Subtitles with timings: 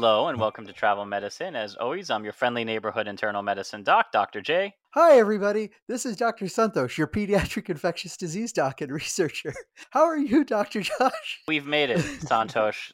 [0.00, 1.56] Hello, and welcome to Travel Medicine.
[1.56, 4.40] As always, I'm your friendly neighborhood internal medicine doc, Dr.
[4.40, 4.72] J.
[4.90, 5.70] Hi, everybody.
[5.88, 6.44] This is Dr.
[6.44, 9.52] Santhosh, your pediatric infectious disease doc and researcher.
[9.90, 10.82] How are you, Dr.
[11.00, 11.40] Josh?
[11.48, 12.92] We've made it, Santhosh.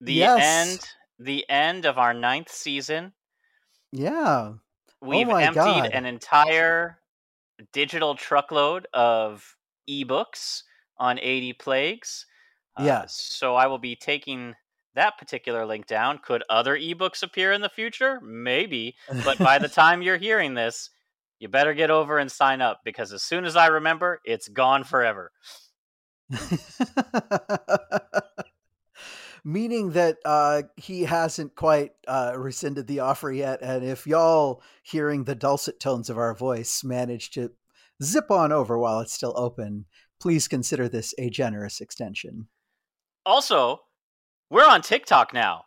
[0.00, 0.70] The Yes.
[0.70, 0.88] end
[1.18, 3.12] the end of our ninth season.
[3.90, 4.52] Yeah.
[5.02, 5.90] We've Oh emptied God.
[5.92, 7.00] an entire
[7.72, 9.56] digital truckload of
[9.90, 10.62] ebooks
[10.96, 12.24] on 80 plagues.
[12.76, 13.14] Uh, Yes.
[13.16, 14.54] So I will be taking
[14.96, 16.18] that particular link down.
[16.18, 18.20] Could other ebooks appear in the future?
[18.20, 18.96] Maybe.
[19.24, 20.90] But by the time you're hearing this,
[21.38, 24.84] you better get over and sign up because as soon as I remember, it's gone
[24.84, 25.32] forever.
[29.44, 33.62] Meaning that uh, he hasn't quite uh, rescinded the offer yet.
[33.62, 37.52] And if y'all, hearing the dulcet tones of our voice, manage to
[38.02, 39.84] zip on over while it's still open,
[40.20, 42.48] please consider this a generous extension.
[43.24, 43.82] Also,
[44.50, 45.64] we're on TikTok now.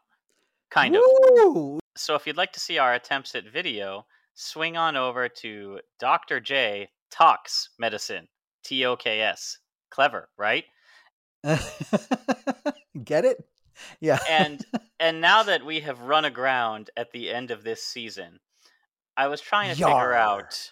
[0.69, 1.01] Kind of.
[1.03, 1.79] Woo!
[1.95, 6.39] So if you'd like to see our attempts at video, swing on over to Dr.
[6.39, 8.27] J Talks Medicine.
[8.63, 9.57] T O K S.
[9.89, 10.65] Clever, right?
[13.03, 13.37] Get it?
[13.99, 14.19] Yeah.
[14.29, 14.63] And
[14.99, 18.39] and now that we have run aground at the end of this season,
[19.17, 20.13] I was trying to figure Yar.
[20.13, 20.71] out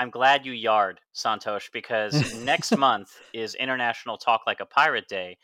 [0.00, 5.36] I'm glad you yard, Santhosh, because next month is International Talk Like a Pirate Day.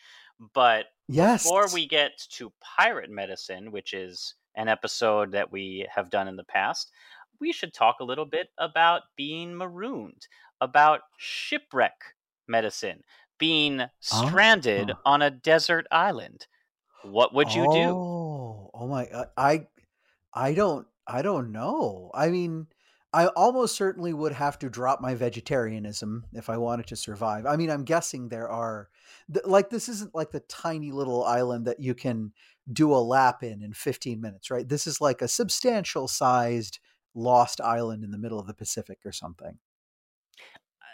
[0.55, 1.43] But yes.
[1.45, 6.37] before we get to pirate medicine, which is an episode that we have done in
[6.37, 6.91] the past,
[7.41, 10.27] we should talk a little bit about being marooned,
[10.61, 12.15] about shipwreck
[12.49, 13.03] medicine,
[13.39, 14.95] being stranded Oh.
[15.05, 16.47] on a desert island.
[17.03, 17.91] What would you do?
[17.91, 19.07] Oh, oh my!
[19.07, 19.67] uh, I,
[20.33, 22.11] I don't, I don't know.
[22.15, 22.67] I mean,
[23.17, 27.47] I almost certainly would have to drop my vegetarianism if I wanted to survive.
[27.47, 28.91] I mean, I'm guessing there are,
[29.33, 32.33] th- like, this isn't like the tiny little island that you can
[32.73, 34.69] do a lap in in 15 minutes, right?
[34.69, 36.79] This is like a substantial sized
[37.15, 39.59] lost island in the middle of the Pacific or something.
[40.83, 40.85] Uh,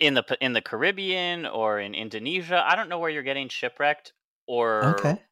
[0.00, 4.12] in the in the Caribbean or in Indonesia, I don't know where you're getting shipwrecked
[4.46, 5.22] or Okay.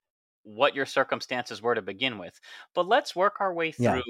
[0.45, 2.41] what your circumstances were to begin with.
[2.75, 4.03] But let's work our way Yeah.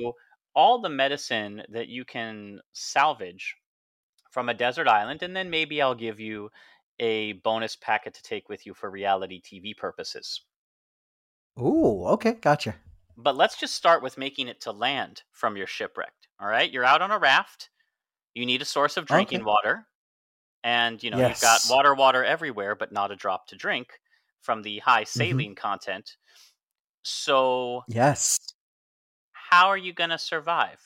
[0.54, 3.56] All the medicine that you can salvage
[4.30, 6.50] from a desert island, and then maybe I'll give you
[7.00, 10.42] a bonus packet to take with you for reality TV purposes.
[11.60, 12.74] Ooh, okay, gotcha.
[13.16, 16.14] But let's just start with making it to land from your shipwreck.
[16.40, 17.70] All right, you're out on a raft.
[18.34, 19.44] You need a source of drinking Okay.
[19.44, 19.88] water,
[20.64, 24.00] and you know you've got water, water everywhere, but not a drop to drink
[24.42, 25.42] from the high Mm-hmm.
[25.42, 26.16] saline content.
[27.04, 28.49] So, Yes.
[29.50, 30.80] How are you going to survive?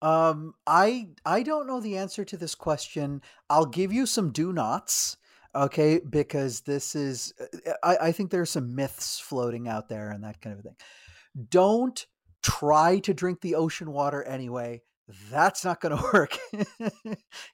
[0.00, 3.20] Um, I I don't know the answer to this question.
[3.50, 5.16] I'll give you some do nots,
[5.54, 6.00] okay?
[6.08, 10.40] Because this is, uh, I, I think there's some myths floating out there and that
[10.40, 10.76] kind of thing.
[11.50, 12.06] Don't
[12.44, 14.82] try to drink the ocean water anyway.
[15.30, 16.38] That's not going to work,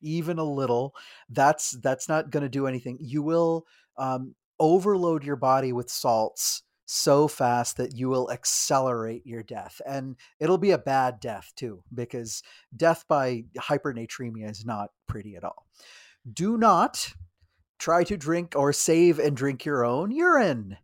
[0.03, 0.95] even a little.
[1.31, 2.99] That's that's not going to do anything.
[3.01, 3.65] You will
[3.97, 9.81] um, overload your body with salts so fast that you will accelerate your death.
[9.87, 12.43] And it'll be a bad death too, because
[12.77, 15.67] death by hypernatremia is not pretty at all.
[16.31, 17.13] Do not
[17.79, 20.77] try to drink or save and drink your own urine.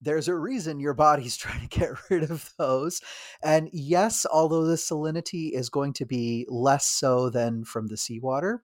[0.00, 3.00] There's a reason your body's trying to get rid of those.
[3.42, 8.62] And yes, although the salinity is going to be less so than from the seawater,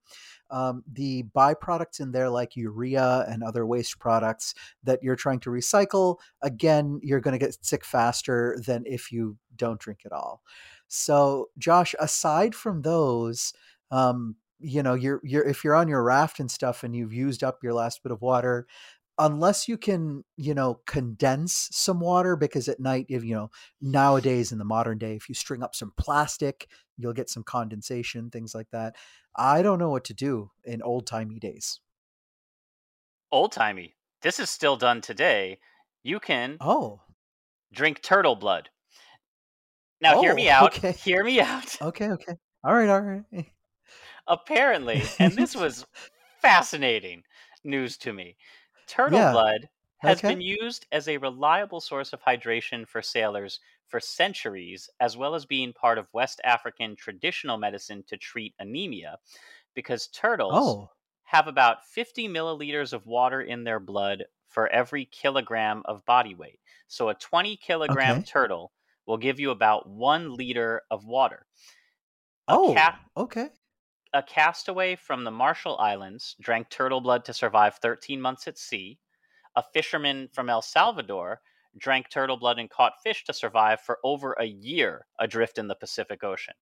[0.50, 4.54] um, the byproducts in there, like urea and other waste products
[4.84, 9.36] that you're trying to recycle, again, you're going to get sick faster than if you
[9.56, 10.42] don't drink at all.
[10.88, 13.52] So, Josh, aside from those,
[13.90, 17.42] um, you know, you're you're if you're on your raft and stuff and you've used
[17.42, 18.66] up your last bit of water,
[19.20, 23.50] unless you can, you know, condense some water, because at night, if you know,
[23.80, 28.30] nowadays in the modern day, if you string up some plastic, you'll get some condensation,
[28.30, 28.96] things like that.
[29.36, 31.80] I don't know what to do in old timey days.
[33.30, 33.94] Old timey.
[34.22, 35.60] This is still done today.
[36.02, 37.00] You can Oh,
[37.72, 38.70] drink turtle blood.
[40.00, 40.76] Now, hear me oh, out.
[40.76, 40.92] okay.
[40.92, 41.76] Hear me out.
[41.82, 42.34] Okay, okay.
[42.64, 43.24] All right, all right.
[44.26, 45.86] Apparently, and this was
[46.40, 47.22] fascinating
[47.64, 48.36] news to me.
[48.90, 50.28] Turtle Yeah, blood has okay.
[50.28, 55.46] been used as a reliable source of hydration for sailors for centuries, as well as
[55.46, 59.18] being part of West African traditional medicine to treat anemia,
[59.74, 60.90] because turtles Oh,
[61.24, 66.60] have about 50 milliliters of water in their blood for every kilogram of body weight.
[66.88, 68.24] So a 20 kilogram okay.
[68.24, 68.72] turtle
[69.06, 71.46] will give you about one liter of water.
[72.48, 72.74] A, Oh,
[73.16, 73.50] okay.
[74.12, 78.98] A castaway from the Marshall Islands drank turtle blood to survive 13 months at sea.
[79.56, 81.40] A fisherman from El Salvador
[81.78, 85.74] drank turtle blood and caught fish to survive for over a year adrift in the
[85.74, 86.54] Pacific Ocean.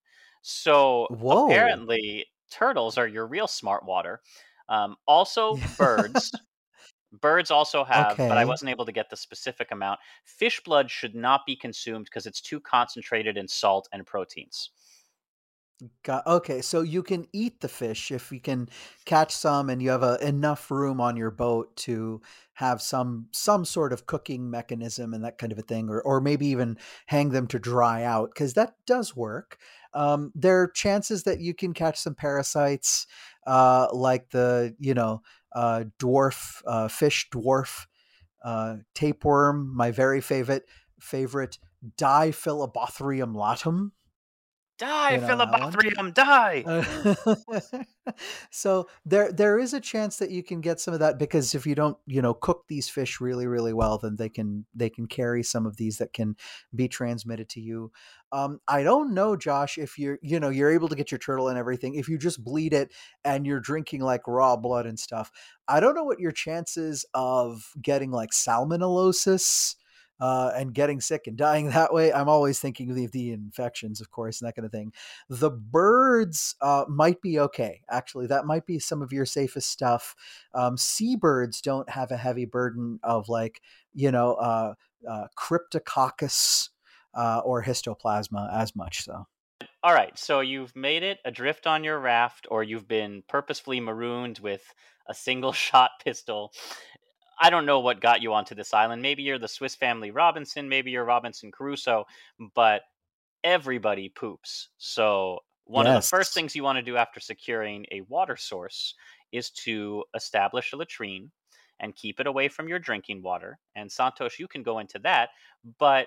[0.43, 1.47] So Whoa.
[1.47, 4.21] apparently, turtles are your real smart water.
[4.69, 6.33] Um, also, birds.
[7.23, 9.99] Birds also have, but I wasn't able to get the specific amount.
[10.27, 14.69] Fish blood should not be consumed because it's too concentrated in salt and proteins.
[16.03, 18.69] Got okay, so you can eat the fish if you can
[19.05, 22.21] catch some and you have a, enough room on your boat to
[22.55, 26.21] have some some sort of cooking mechanism and that kind of a thing, or or
[26.21, 29.57] maybe even hang them to dry out because that does work.
[29.95, 33.07] Um, there are chances that you can catch some parasites,
[33.47, 35.23] uh, like the you know
[35.53, 37.87] uh, dwarf uh, fish dwarf
[38.43, 40.65] uh, tapeworm, my very favorite
[41.01, 41.59] favorite
[41.97, 43.93] Diphyllobothrium latum.
[44.79, 45.73] Die, know that one?
[45.73, 46.63] Philibothrium, die!
[46.65, 47.35] Uh,
[48.51, 51.67] so there there is a chance that you can get some of that because if
[51.67, 55.07] you don't you know cook these fish really really well then they can they can
[55.07, 56.37] carry some of these that can
[56.75, 57.91] be transmitted to you
[58.33, 61.49] um i don't know josh if you're you know you're able to get your turtle
[61.49, 62.93] and everything if you just bleed it
[63.25, 65.31] and you're drinking like raw blood and stuff
[65.67, 69.75] i don't know what your chances of getting like salmonellosis
[70.21, 72.13] uh, and getting sick and dying that way.
[72.13, 74.93] I'm always thinking of the, the infections, of course, and that kind of thing.
[75.29, 77.83] The birds uh, might be okay.
[77.91, 80.15] Actually, that might be some of your safest stuff.
[80.55, 83.61] Um, seabirds don't have a heavy burden of like,
[83.95, 84.75] you know, uh,
[85.09, 86.71] uh, cryptococcus
[87.15, 89.05] uh, or histoplasma as much.
[89.05, 89.27] So,
[89.83, 94.39] All right, so you've made it adrift on your raft, or you've been purposefully marooned
[94.41, 94.63] with
[95.09, 96.53] a single shot pistol.
[97.41, 99.03] I don't know what got you onto this island.
[99.03, 102.05] Maybe you're the Swiss Family Robinson, maybe you're Robinson Crusoe,
[102.55, 102.83] but
[103.45, 104.69] everybody poops.
[104.79, 108.95] So, one of the first things you want to do after securing a water source
[109.33, 111.31] is to establish a latrine
[111.79, 113.59] and keep it away from your drinking water.
[113.77, 115.29] And Santhosh, you can go into that,
[115.79, 116.07] but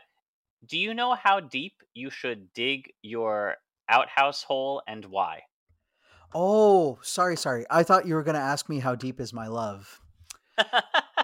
[0.66, 3.58] do you know how deep you should dig your
[3.90, 5.42] outhouse hole and why?
[6.34, 7.66] Oh, sorry, sorry.
[7.70, 10.02] I thought you were going to ask me how deep is my love.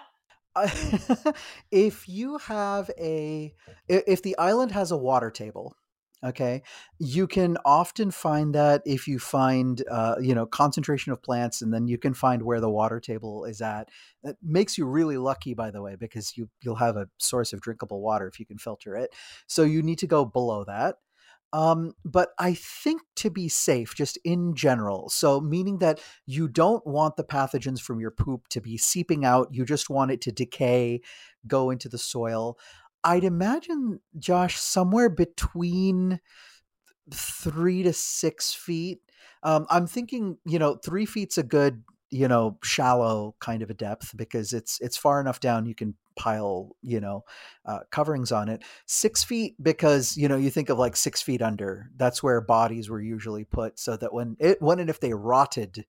[1.71, 3.53] If you have a
[3.87, 5.75] if the island has a water table
[6.23, 6.63] okay
[6.97, 11.71] you can often find that if you find uh, you know concentration of plants and
[11.73, 13.89] then you can find where the water table is at.
[14.23, 17.61] That makes you really lucky by the way because you you'll have a source of
[17.61, 19.13] drinkable water if you can filter it.
[19.47, 20.95] So you need to go below that
[21.53, 26.85] um, but I think to be safe, just in general, so meaning that you don't
[26.85, 30.31] want the pathogens from your poop to be seeping out, you just want it to
[30.31, 31.01] decay,
[31.47, 32.57] go into the soil.
[33.03, 36.19] I'd imagine, Josh, somewhere between
[37.13, 38.99] three to six feet.
[39.43, 43.73] Um, I'm thinking, you know, three feet's a good, you know, shallow kind of a
[43.73, 47.23] depth because it's it's far enough down you can pile, you know,
[47.65, 48.63] uh, coverings on it.
[48.85, 51.89] Six feet because you know you think of like six feet under.
[51.95, 55.85] That's where bodies were usually put, so that when it when and if they rotted,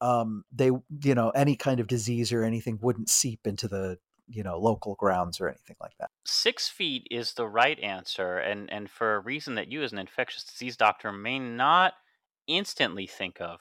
[0.00, 3.98] um, they you know any kind of disease or anything wouldn't seep into the
[4.28, 6.10] you know local grounds or anything like that.
[6.24, 9.98] Six feet is the right answer, and and for a reason that you as an
[9.98, 11.94] infectious disease doctor may not
[12.46, 13.60] instantly think of.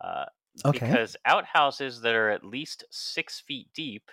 [0.00, 0.26] Uh,
[0.64, 0.80] Okay.
[0.80, 4.10] because outhouses that are at least six feet deep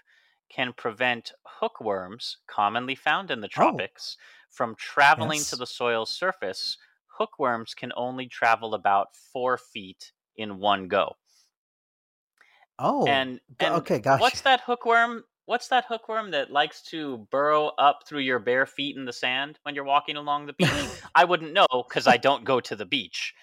[0.49, 4.17] can prevent hookworms, commonly found in the Oh, tropics,
[4.49, 6.77] from traveling to the soil's surface.
[7.17, 11.17] Hookworms can only travel about four feet in one go.
[12.79, 15.23] Oh, And and okay, what's that hookworm?
[15.45, 19.59] What's that hookworm that likes to burrow up through your bare feet in the sand
[19.63, 20.89] when you're walking along the beach?
[21.15, 23.33] I wouldn't know because I don't go to the beach.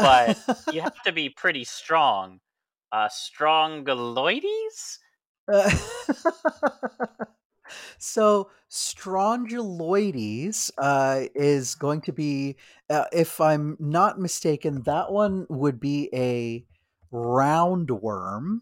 [0.00, 2.40] But you have to be pretty strong.
[2.92, 4.98] Uh, Strongyloides?
[7.98, 12.56] So strongyloides uh, is going to be,
[12.88, 16.64] uh, if I'm not mistaken, that one would be a
[17.12, 18.60] roundworm.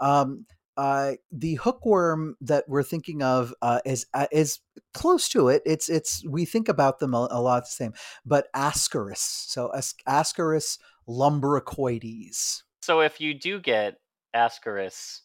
[0.00, 4.60] Um, uh, the hookworm that we're thinking of uh, is uh, is
[4.94, 5.62] close to it.
[5.66, 7.92] It's it's we think about them a, a lot the same,
[8.24, 9.18] but Ascaris.
[9.18, 12.62] So As- Ascaris lumbricoides.
[12.82, 13.98] So if you do get
[14.34, 15.20] Ascaris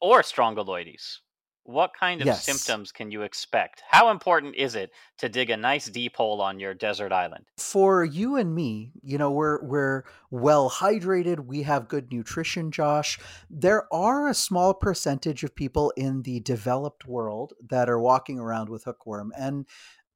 [0.00, 1.18] or Strongyloides,
[1.64, 2.44] what kind of Yes.
[2.44, 3.82] symptoms can you expect?
[3.88, 7.46] How important is it to dig a nice deep hole on your desert island?
[7.58, 13.18] for you and me, you know, we're we're well hydrated, we have good nutrition, Josh.
[13.50, 18.68] There are a small percentage of people in the developed world that are walking around
[18.68, 19.66] with hookworm and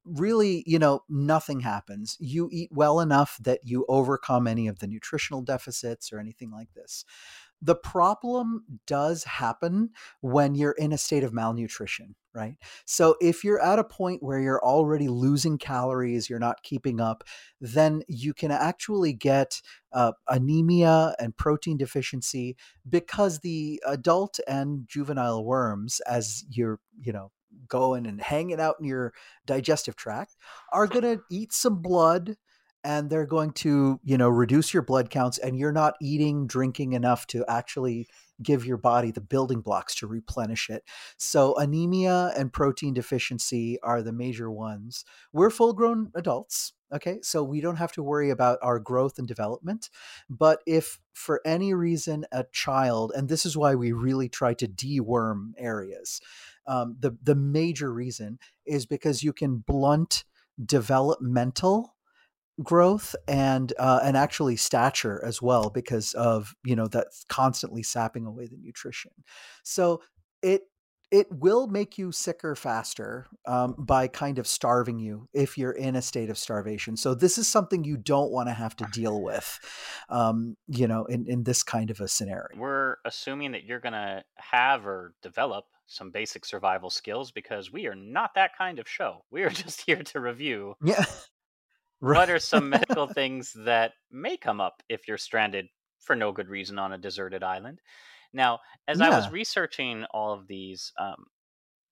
[0.04, 2.16] really, you know, nothing happens.
[2.20, 6.72] You eat well enough that you overcome any of the nutritional deficits or anything like
[6.74, 7.04] this.
[7.62, 9.90] The problem does happen
[10.20, 12.56] when you're in a state of malnutrition, right?
[12.86, 17.24] So if you're at a point where you're already losing calories, you're not keeping up,
[17.60, 19.60] then you can actually get
[19.92, 22.56] uh, anemia and protein deficiency
[22.88, 27.30] because the adult and juvenile worms, as you're, you know,
[27.68, 29.12] going and hanging out in your
[29.44, 30.36] digestive tract,
[30.72, 32.36] are going to eat some blood
[32.84, 36.92] and they're going to, you know, reduce your blood counts and you're not eating, drinking
[36.92, 38.08] enough to actually
[38.42, 40.82] give your body the building blocks to replenish it.
[41.18, 45.04] So anemia and protein deficiency are the major ones.
[45.32, 47.18] We're full-grown adults, okay?
[47.22, 49.90] So we don't have to worry about our growth and development.
[50.30, 54.66] But if for any reason a child, and this is why we really try to
[54.66, 56.20] deworm areas,
[56.66, 60.24] um, the the major reason is because you can blunt
[60.64, 61.94] developmental
[62.62, 68.26] growth and uh, and actually stature as well because of you know that's constantly sapping
[68.26, 69.12] away the nutrition.
[69.62, 70.02] So
[70.42, 70.62] it
[71.10, 75.96] it will make you sicker faster um, by kind of starving you if you're in
[75.96, 76.96] a state of starvation.
[76.96, 79.58] So this is something you don't want to have to deal with
[80.08, 82.56] um, you know in, in this kind of a scenario.
[82.56, 87.88] We're assuming that you're going to have or develop some basic survival skills because we
[87.88, 89.24] are not that kind of show.
[89.30, 91.04] We are just here to review yeah
[92.00, 96.48] what are some medical things that may come up if you're stranded for no good
[96.48, 97.80] reason on a deserted island.
[98.32, 101.26] Now, as I was researching all of these, um,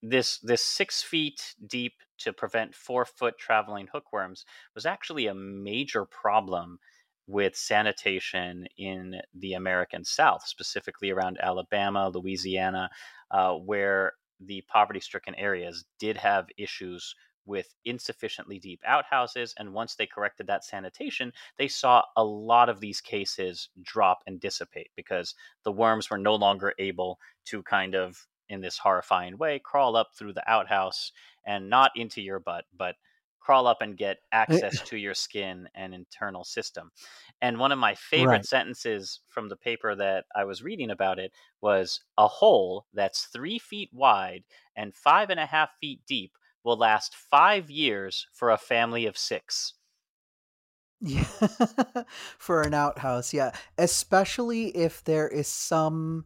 [0.02, 6.04] this this six feet deep to prevent four foot traveling hookworms was actually a major
[6.04, 6.78] problem
[7.26, 12.88] with sanitation in the American South, specifically around Alabama, Louisiana,
[13.32, 17.14] uh, where the poverty stricken areas did have issues
[17.48, 19.54] with insufficiently deep outhouses.
[19.58, 24.40] And once they corrected that sanitation, they saw a lot of these cases drop and
[24.40, 29.58] dissipate because the worms were no longer able to kind of, in this horrifying way,
[29.58, 31.10] crawl up through the outhouse
[31.44, 32.96] and not into your butt, but
[33.40, 36.90] crawl up and get access to your skin and internal system.
[37.40, 38.46] And one of my favorite Right.
[38.46, 43.58] sentences from the paper that I was reading about it was a hole that's three
[43.58, 44.44] feet wide
[44.76, 49.16] and five and a half feet deep will last five years for a family of
[49.18, 49.74] six.
[51.00, 51.24] Yeah,
[52.38, 56.24] for an outhouse, yeah, especially if there is some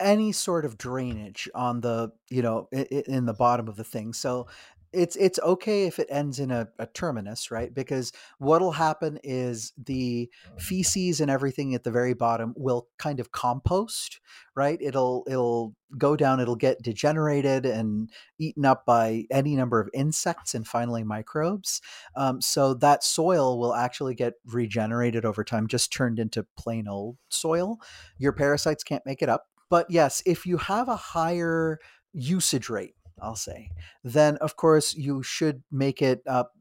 [0.00, 3.84] any sort of drainage on the, you know, i- i- in the bottom of the
[3.84, 4.12] thing.
[4.14, 4.46] So
[4.92, 7.72] it's it's okay if it ends in a, a terminus, right?
[7.72, 13.32] Because what'll happen is the feces and everything at the very bottom will kind of
[13.32, 14.20] compost,
[14.54, 14.78] right?
[14.80, 20.54] It'll it'll go down, it'll get degenerated and eaten up by any number of insects
[20.54, 21.80] and finally microbes.
[22.16, 27.16] Um, so that soil will actually get regenerated over time, just turned into plain old
[27.28, 27.78] soil.
[28.18, 29.46] Your parasites can't make it up.
[29.70, 31.78] But yes, if you have a higher
[32.12, 33.70] usage rate, I'll say,
[34.04, 36.52] then of course you should make it up.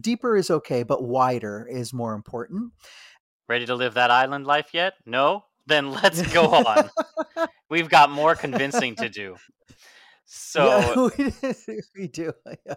[0.00, 2.72] Deeper is okay, but wider is more important.
[3.48, 4.94] Ready to live that island life yet?
[5.06, 5.44] No?
[5.66, 6.90] Then let's go on.
[7.70, 9.36] We've got more convincing to do.
[10.32, 11.32] So yeah,
[11.96, 12.32] we, do.
[12.66, 12.74] Yeah.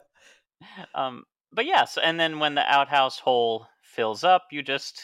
[0.95, 4.99] um but yeah, so and then when the outhouse hole fills up, you just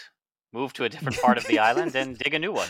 [0.51, 2.69] move to a different part of the island and dig a new one.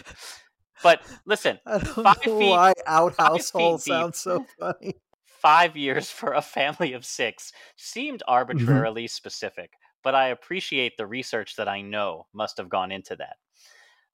[0.83, 3.85] But listen, I don't five know feet why outhouse hole deep.
[3.85, 4.95] sounds so funny.
[5.41, 8.89] Five years for a family of six seemed Mhm.
[8.89, 13.37] arbitrarily specific, but I appreciate the research that I know must have gone into that.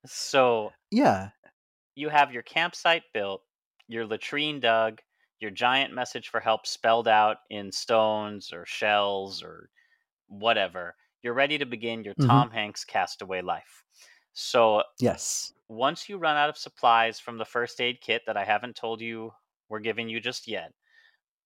[0.06, 1.32] So Yeah.
[1.96, 3.44] you have your campsite built,
[3.88, 5.02] your latrine dug,
[5.40, 9.70] your giant message for help spelled out in stones or shells or
[10.28, 10.96] whatever.
[11.24, 12.46] You're ready to begin your Mhm.
[12.46, 13.84] Tom Hanks castaway life.
[14.34, 15.54] So Yes.
[15.70, 19.02] once you run out of supplies from the first aid kit that I haven't told
[19.02, 19.32] you
[19.70, 20.74] we're giving you just yet,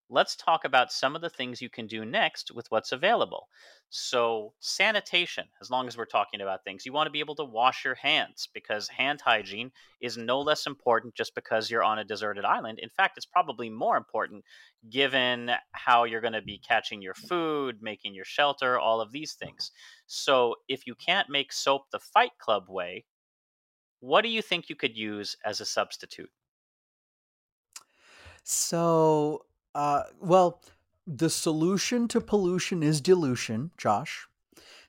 [0.09, 3.47] let's talk about some of the things you can do next with what's available.
[3.89, 7.43] So, sanitation, as long as we're talking about things, you want to be able to
[7.43, 12.03] wash your hands because hand hygiene is no less important just because you're on a
[12.03, 12.79] deserted island.
[12.79, 14.43] In fact, it's probably more important
[14.89, 19.33] given how you're going to be catching your food, making your shelter, all of these
[19.33, 19.71] things.
[20.07, 23.05] So, if you can't make soap the Fight Club way,
[23.99, 26.31] what do you think you could use as a substitute?
[28.43, 29.45] So,
[29.79, 30.61] uh, well,
[31.07, 34.27] the solution to pollution is dilution, Josh.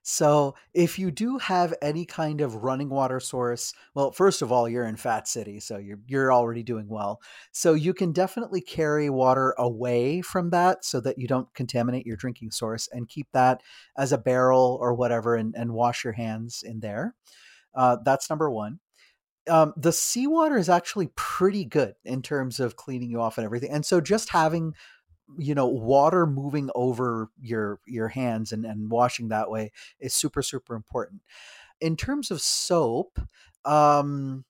[0.02, 4.68] So, if you do have any kind of running water source, well, first of all,
[4.68, 7.20] you're in Fat City, so you're you're already doing well.
[7.52, 12.16] So you can definitely carry water away from that so that you don't contaminate your
[12.16, 13.62] drinking source and keep that
[13.96, 17.14] as a barrel or whatever and, and wash your hands in there.
[17.76, 18.80] Uh, that's number one.
[19.50, 23.70] Um, the seawater is actually pretty good in terms of cleaning you off and everything.
[23.70, 24.74] And so just having
[25.38, 30.42] you know water moving over your your hands and, and washing that way is super
[30.42, 31.22] super important.
[31.80, 33.18] In terms of soap,
[33.64, 34.44] um,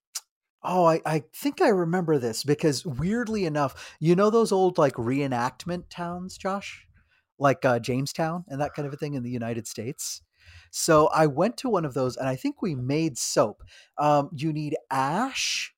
[0.62, 4.94] oh, I, I think I remember this because weirdly enough, you know those old like
[4.94, 6.86] reenactment towns, Josh,
[7.38, 10.22] like uh, Jamestown and that kind of a thing in the United States.
[10.70, 13.62] So I went to one of those and I think we made soap.
[13.98, 15.74] Um, you need ash,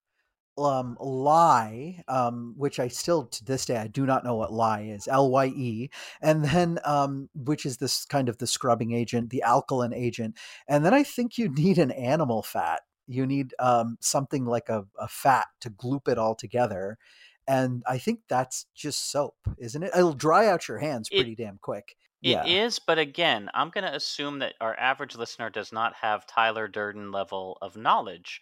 [0.59, 4.83] um, lye, um, which I still to this day I do not know what lye
[4.83, 9.31] is, L Y E, and then um, which is this kind of the scrubbing agent,
[9.31, 10.37] the alkaline agent,
[10.69, 12.81] and then I think you need an animal fat.
[13.09, 16.99] You need um, something like a, a fat to gloop it all together,
[17.47, 19.91] and I think that's just soap, isn't it?
[19.97, 21.97] It'll dry out your hands It pretty damn quick.
[22.25, 22.45] It Yeah.
[22.45, 26.67] is, but again, I'm going to assume that our average listener does not have Tyler
[26.69, 28.41] Durden level of knowledge,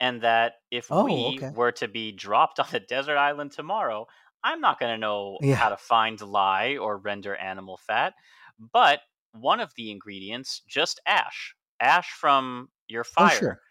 [0.00, 1.50] and that if Oh, we okay.
[1.50, 4.06] were to be dropped on a desert island tomorrow,
[4.42, 8.14] I'm not going to know how to find lye or render animal fat.
[8.58, 13.62] But one of the ingredients, just ash, ash from your Oh, fire, sure.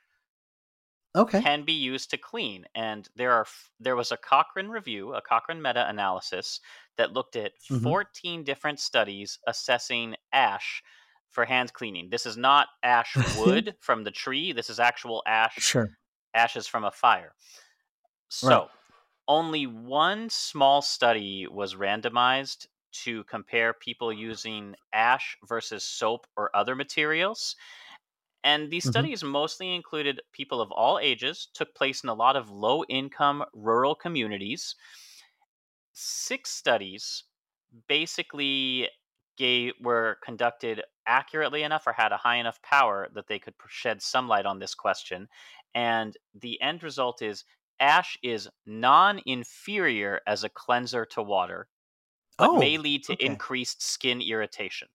[1.16, 1.44] Okay.
[1.44, 2.66] can be used to clean.
[2.76, 3.46] And there are
[3.80, 6.60] there was a Cochrane review, a Cochrane meta-analysis
[6.98, 10.84] that looked at hmm 14 different studies assessing ash
[11.30, 12.10] for hand cleaning.
[12.10, 14.52] This is not ash wood from the tree.
[14.52, 15.98] This is actual ash Sure.
[16.34, 17.36] ashes from a fire.
[18.42, 18.62] Right.
[18.62, 18.72] So,
[19.28, 22.68] only one small study was randomized
[23.04, 27.56] to compare people using ash versus soap or other materials.
[28.44, 32.36] And these hmm studies mostly included people of all ages, took place in a lot
[32.36, 34.76] of low income rural communities.
[35.94, 37.24] Six studies
[37.88, 38.90] basically
[39.38, 44.02] gave, were conducted accurately enough or had a high enough power that they could shed
[44.02, 45.30] some light on this question.
[45.74, 47.46] And the end result is
[47.80, 51.70] ash is non inferior as a cleanser to water,
[52.40, 53.26] but may Oh, lead to okay.
[53.26, 54.90] increased skin irritation.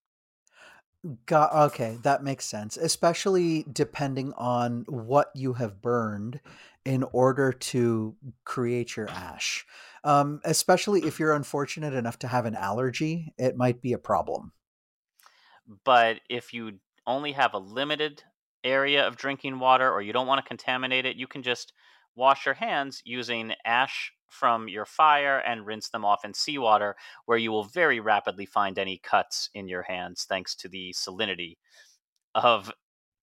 [1.27, 6.41] Got okay, that makes sense, especially depending on what you have burned
[6.85, 9.65] in order to create your ash.
[10.07, 14.53] Um, especially if you're unfortunate enough to have an allergy, it might be a problem.
[15.85, 18.23] But if you only have a limited
[18.63, 21.73] area of drinking water or you don't want to contaminate it, you can just
[22.15, 27.39] wash your hands using ash from your fire and rinse them off in seawater, where
[27.39, 31.57] you will very rapidly find any cuts in your hands thanks to the salinity
[32.35, 32.71] of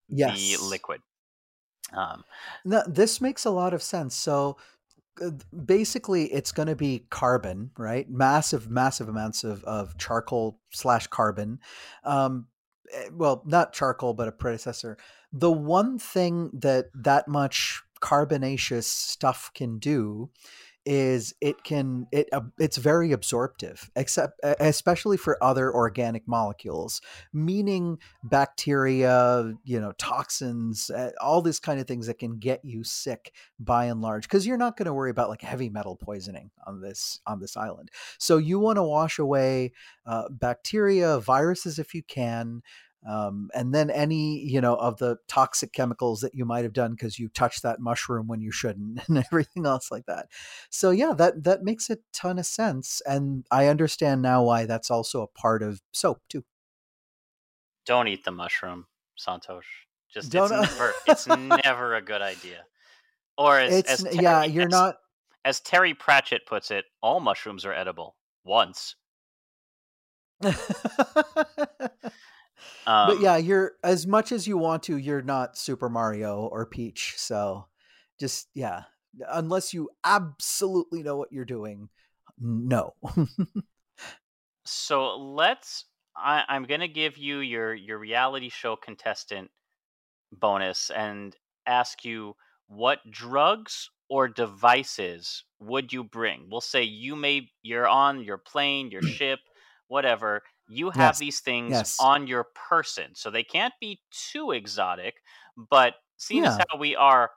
[0.10, 1.02] the liquid.
[1.93, 2.24] Um,
[2.65, 4.15] No, this makes a lot of sense.
[4.15, 4.58] So
[5.65, 8.10] basically, it's going to be carbon, right?
[8.10, 11.60] Massive, massive amounts of, of charcoal slash carbon.
[12.04, 12.47] Um,
[12.93, 14.97] eh, well, not charcoal, but a predecessor.
[15.32, 20.30] The one thing that that much carbonaceous stuff can do
[20.86, 27.98] is it can it uh, it's very absorptive except especially for other organic molecules meaning
[28.24, 33.34] bacteria you know toxins uh, all these kind of things that can get you sick
[33.60, 36.82] by and large because you're not going to worry about like heavy metal poisoning on
[36.82, 37.89] this on this island.
[38.17, 39.72] So you want to wash away
[40.06, 42.62] uh, bacteria viruses if you can
[43.06, 46.92] um, and then any you know of the toxic chemicals that you might have done
[46.92, 50.28] because you touched that mushroom when you shouldn't and everything else like that.
[50.70, 54.89] So yeah that that makes a ton of sense and i understand now why that's
[54.92, 56.44] also a part of soap too.
[57.86, 58.86] Don't eat the mushroom
[59.20, 59.62] santhosh.
[60.13, 61.28] Just don't, it's, never, it's
[61.66, 62.63] never a good idea.
[63.38, 64.96] Or as, it's, as Terry, yeah you're as, not
[65.44, 68.16] as terry pratchett puts it all mushrooms are edible.
[68.46, 68.96] Once
[72.86, 76.65] um, but yeah, you're as much as you want to, you're not Super Mario or
[76.65, 77.13] Peach.
[77.17, 77.67] So
[78.19, 78.84] just yeah,
[79.30, 81.89] unless you absolutely know what you're doing,
[82.39, 82.93] no.
[84.65, 85.86] so let's.
[86.15, 89.49] I, I'm gonna give you your your reality show contestant
[90.32, 92.36] bonus and ask you
[92.67, 96.47] what drugs or devices would you bring?
[96.52, 99.39] We'll say you may you're on your plane, your ship,
[99.88, 101.19] whatever you have yes.
[101.19, 101.97] these things yes.
[101.99, 103.12] on your person.
[103.13, 105.15] So they can't be too exotic,
[105.58, 106.52] but seeing yeah.
[106.52, 107.32] as how we are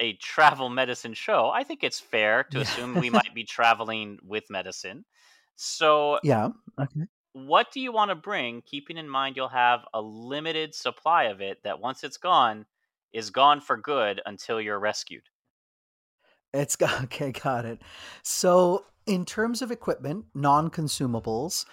[0.00, 4.44] a travel medicine show, I think it's fair to assume we might be traveling with
[4.50, 5.04] medicine.
[5.56, 6.48] So Yeah.
[6.80, 7.02] Okay.
[7.34, 11.40] What do you want to bring, keeping in mind you'll have a limited supply of
[11.40, 12.66] it that once it's gone,
[13.12, 15.22] is gone for good until you're rescued?
[16.52, 17.80] It's okay, got it.
[18.22, 21.64] So in terms of equipment, non-consumables,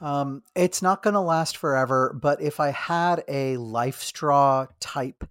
[0.00, 5.24] um, it's not going to last forever, but if I had a LifeStraw type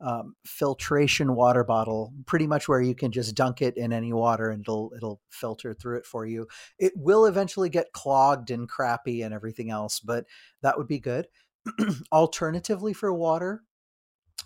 [0.00, 4.50] um, filtration water bottle, pretty much where you can just dunk it in any water
[4.50, 6.46] and it'll it'll filter through it for you.
[6.78, 10.24] It will eventually get clogged and crappy and everything else, but
[10.62, 11.26] that would be good.
[12.12, 13.62] Alternatively, for water,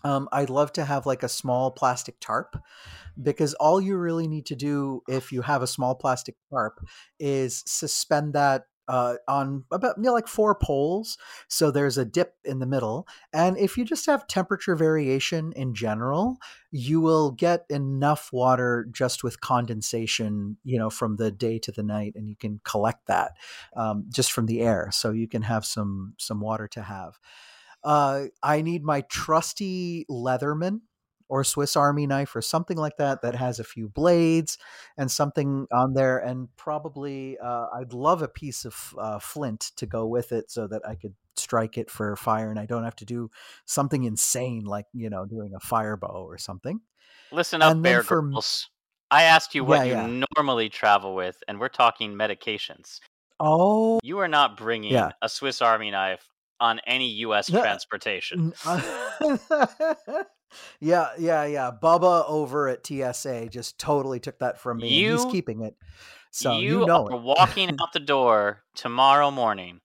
[0.05, 2.57] um, I'd love to have like a small plastic tarp
[3.23, 6.81] because all you really need to do if you have a small plastic tarp
[7.21, 11.17] is suspend that uh, on about you know, like four poles.
[11.49, 13.09] So there's a dip in the middle.
[13.33, 16.37] And if you just have temperature variation in general,
[16.71, 21.83] you will get enough water just with condensation, you know, from the day to the
[21.83, 23.33] night, and you can collect that
[23.75, 24.91] um, just from the air.
[24.93, 27.19] So you can have some some water to have.
[27.83, 30.83] Uh, I need my trusty Leatherman
[31.33, 34.59] or Swiss Army knife or something like that that has a few blades
[34.99, 36.19] and something on there.
[36.19, 40.67] And probably uh, I'd love a piece of uh, flint to go with it so
[40.67, 43.31] that I could strike it for fire and I don't have to do
[43.65, 46.83] something insane like, you know, doing a fire bow or something.
[47.31, 48.69] Listen up, Bear for, Grylls.
[49.11, 50.25] I asked you what yeah, you yeah.
[50.37, 53.01] normally travel with, and we're talking medications.
[53.41, 54.01] Oh.
[54.03, 55.13] You are not bringing yeah.
[55.23, 56.29] a Swiss Army knife
[56.61, 57.51] on any U.S.
[57.51, 58.53] transportation.
[60.81, 61.71] Yeah, yeah, yeah.
[61.71, 64.89] Bubba over at TSA just totally took that from me.
[64.89, 65.77] You, he's keeping it.
[66.31, 67.23] So you, you know are it.
[67.23, 69.81] walking out the door tomorrow morning.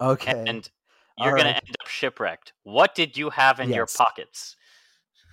[0.00, 0.44] Okay.
[0.46, 0.68] And
[1.18, 2.52] you're going to end up shipwrecked.
[2.64, 3.76] What did you have in yes.
[3.76, 4.56] your pockets?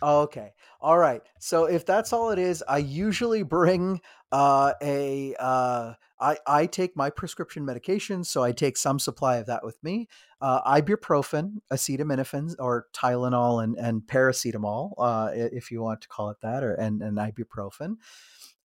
[0.02, 0.54] Okay.
[0.82, 1.22] All right.
[1.40, 4.02] So if that's all it is, I usually bring
[4.32, 9.48] uh, a uh, I, I take my prescription medication, so I take some supply of
[9.48, 10.08] that with me.
[10.40, 16.38] Uh, ibuprofen, acetaminophen, or Tylenol and, and paracetamol, uh, if you want to call it
[16.42, 17.98] that, or and, and ibuprofen.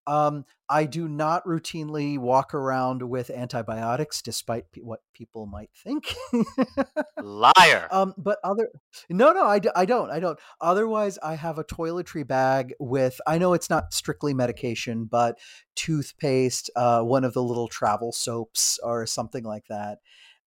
[0.09, 6.15] Um, I do not routinely walk around with antibiotics, despite p- what people might think.
[7.23, 7.89] Liar.
[7.91, 8.71] Um, but other
[9.11, 10.39] no, no, I, d- I don't, I don't.
[10.63, 13.21] Otherwise, I have a toiletry bag with.
[13.27, 15.39] I know it's not strictly medication, but
[15.77, 19.99] toothpaste, uh, one of the little travel soaps, or something like that.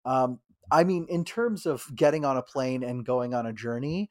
[0.05, 0.39] Um,
[0.71, 4.09] I mean, in terms of getting on a plane and going on a journey,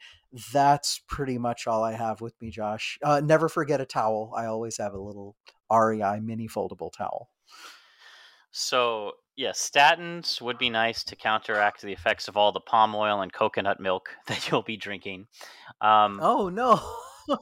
[0.53, 2.99] that's pretty much all I have with me, Josh.
[3.03, 4.33] Uh, never forget a towel.
[4.37, 5.37] I always have a little
[5.71, 7.31] REI mini foldable towel.
[8.53, 13.23] So, yeah, statins would be nice to counteract the effects of all the palm oil
[13.23, 15.27] and coconut milk that you'll be drinking.
[15.81, 16.81] Um, oh no.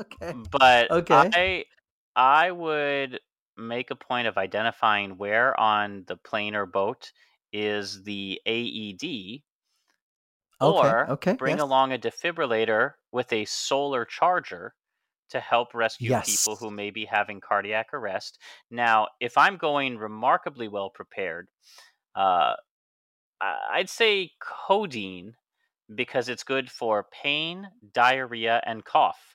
[0.00, 0.34] okay.
[0.50, 1.30] But okay.
[1.34, 1.64] I
[2.16, 3.20] I would
[3.56, 7.12] make a point of identifying where on the plane or boat
[7.52, 9.42] is the AED,
[10.60, 11.62] or okay, okay, bring yes.
[11.62, 14.74] along a defibrillator with a solar charger
[15.30, 16.44] to help rescue yes.
[16.44, 18.38] people who may be having cardiac arrest.
[18.70, 21.48] Now, if I'm going remarkably well prepared,
[22.14, 22.54] uh,
[23.40, 25.34] I'd say codeine
[25.94, 29.34] because it's good for pain, diarrhea, and cough.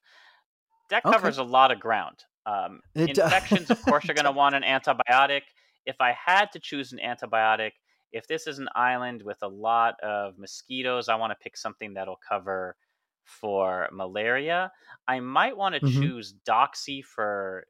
[0.89, 1.47] That covers okay.
[1.47, 2.23] a lot of ground.
[2.45, 5.41] Um, infections, of course, you're going to want an antibiotic.
[5.85, 7.71] If I had to choose an antibiotic,
[8.11, 11.93] if this is an island with a lot of mosquitoes, I want to pick something
[11.93, 12.77] that'll cover
[13.23, 14.71] for malaria.
[15.07, 16.11] I might want to Mhm.
[16.11, 17.67] choose doxy for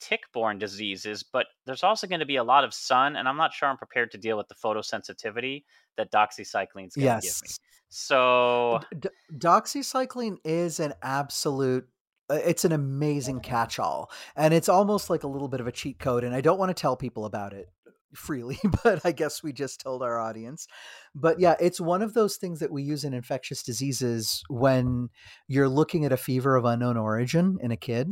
[0.00, 3.52] tick-borne diseases, but there's also going to be a lot of sun, and I'm not
[3.52, 5.64] sure I'm prepared to deal with the photosensitivity
[5.96, 7.48] that doxycycline is going to give me.
[7.48, 7.58] Yes.
[7.88, 11.88] So, D- d- doxycycline is an absolute
[12.30, 15.98] uh, it's an amazing catch-all and it's almost like a little bit of a cheat
[15.98, 17.68] code and i don't want to tell people about it
[18.16, 20.66] freely but i guess we just told our audience.
[21.14, 25.10] But yeah it's one of those things that we use in infectious diseases when
[25.48, 28.10] you're looking at a fever of unknown origin in a kid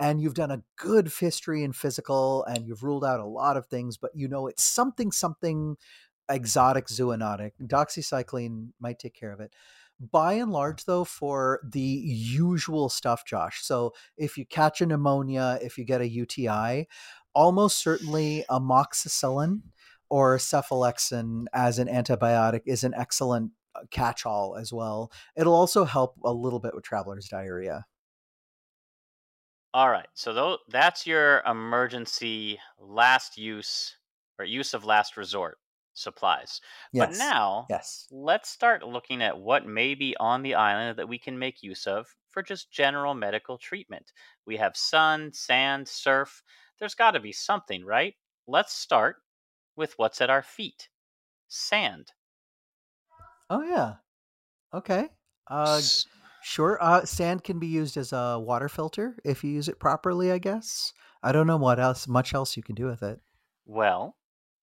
[0.00, 3.66] and you've done a good history and physical and you've ruled out a lot of
[3.66, 5.76] things but you know it's something something
[6.28, 7.52] exotic zoonotic.
[7.62, 9.52] Doxycycline might take care of it.
[10.12, 15.58] By and large though for the usual stuff josh so if you catch a pneumonia
[15.60, 16.86] if you get a uti
[17.38, 19.62] almost certainly amoxicillin
[20.10, 26.16] or cephalexin as an antibiotic is an excellent uh, catch-all as well it'll also help
[26.24, 27.86] a little bit with traveler's diarrhea
[29.74, 30.08] all right.
[30.14, 33.96] So tho- that's your emergency last use
[34.38, 35.58] or use of last resort
[35.94, 36.60] supplies.
[36.92, 37.08] Yes.
[37.08, 41.18] But now, yes let's start looking at what may be on the island that we
[41.18, 44.12] can make use of for just general medical treatment.
[44.46, 46.42] We have sun, sand, surf.
[46.78, 48.16] There's got to be something, right?
[48.46, 49.22] Let's start
[49.76, 50.90] with what's at our feet
[51.48, 52.12] sand.
[53.50, 53.96] oh yeah
[54.74, 55.10] okay
[55.48, 56.06] uh S-
[56.42, 56.78] Sure.
[56.82, 60.38] Uh, sand can be used as a water filter if you use it properly, I
[60.38, 60.92] guess.
[61.22, 63.20] I don't know what else, much else you can do with it.
[63.66, 64.18] Well,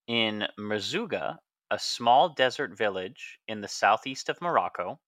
[0.08, 1.40] in Merzouga,
[1.72, 5.02] a small desert village in the southeast of Morocco,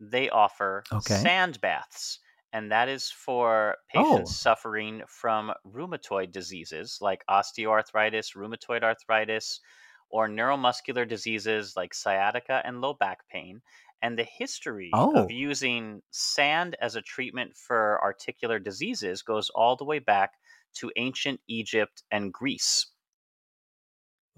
[0.00, 1.28] they offer Okay.
[1.28, 2.20] sand baths.
[2.54, 4.34] And that is for patients Oh.
[4.34, 9.60] suffering from rheumatoid diseases like osteoarthritis, rheumatoid arthritis,
[10.08, 13.60] or neuromuscular diseases like sciatica and low back pain.
[14.00, 15.28] And the history Oh.
[15.28, 20.34] of using sand as a treatment for articular diseases goes all the way back
[20.74, 22.86] to ancient Egypt and Greece.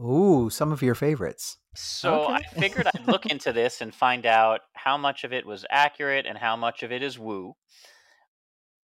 [0.00, 1.59] Ooh, some of your favorites.
[1.76, 5.66] So I figured I'd look into this and find out how much of it was
[5.70, 7.55] accurate and how much of it is woo.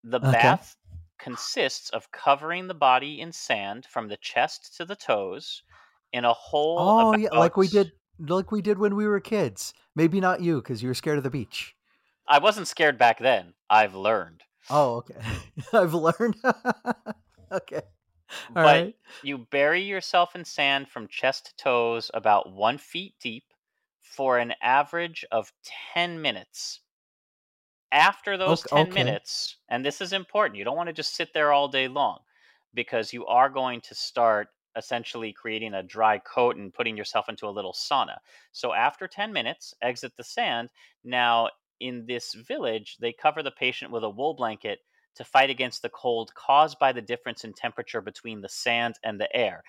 [0.04, 0.58] The Okay.
[0.58, 0.76] bath
[1.18, 5.64] consists of covering the body in sand from the chest to the toes
[6.12, 9.72] in a hole Oh, yeah, like we did, like we did when we were kids.
[9.94, 11.76] Maybe not you because you were scared of the beach.
[12.26, 13.54] I wasn't scared back then.
[13.70, 14.42] I've learned.
[14.68, 15.20] Oh, okay.
[15.72, 16.36] I've learned.
[17.52, 17.82] okay.
[18.56, 18.96] All but right.
[19.20, 23.52] you bury yourself in sand from chest to toes about one feet deep
[23.98, 26.81] for an average of 10 minutes.
[27.92, 28.94] After those Ok- 10 okay.
[28.94, 32.20] minutes, and this is important, you don't want to just sit there all day long
[32.74, 37.46] because you are going to start essentially creating a dry coat and putting yourself into
[37.46, 38.16] a little sauna.
[38.52, 40.70] So after 10 minutes, exit the sand.
[41.04, 41.50] Now,
[41.80, 44.78] in this village, they cover the patient with a wool blanket
[45.16, 49.20] to fight against the cold caused by the difference in temperature between the sand and
[49.20, 49.62] the air.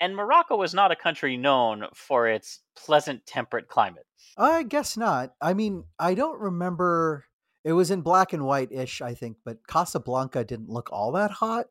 [0.00, 4.06] And Morocco is not a country known for its pleasant temperate climate.
[4.36, 5.34] I guess not.
[5.40, 7.26] I mean, I don't remember.
[7.64, 11.30] It was in black and white ish, I think, but Casablanca didn't look all that
[11.30, 11.66] hot.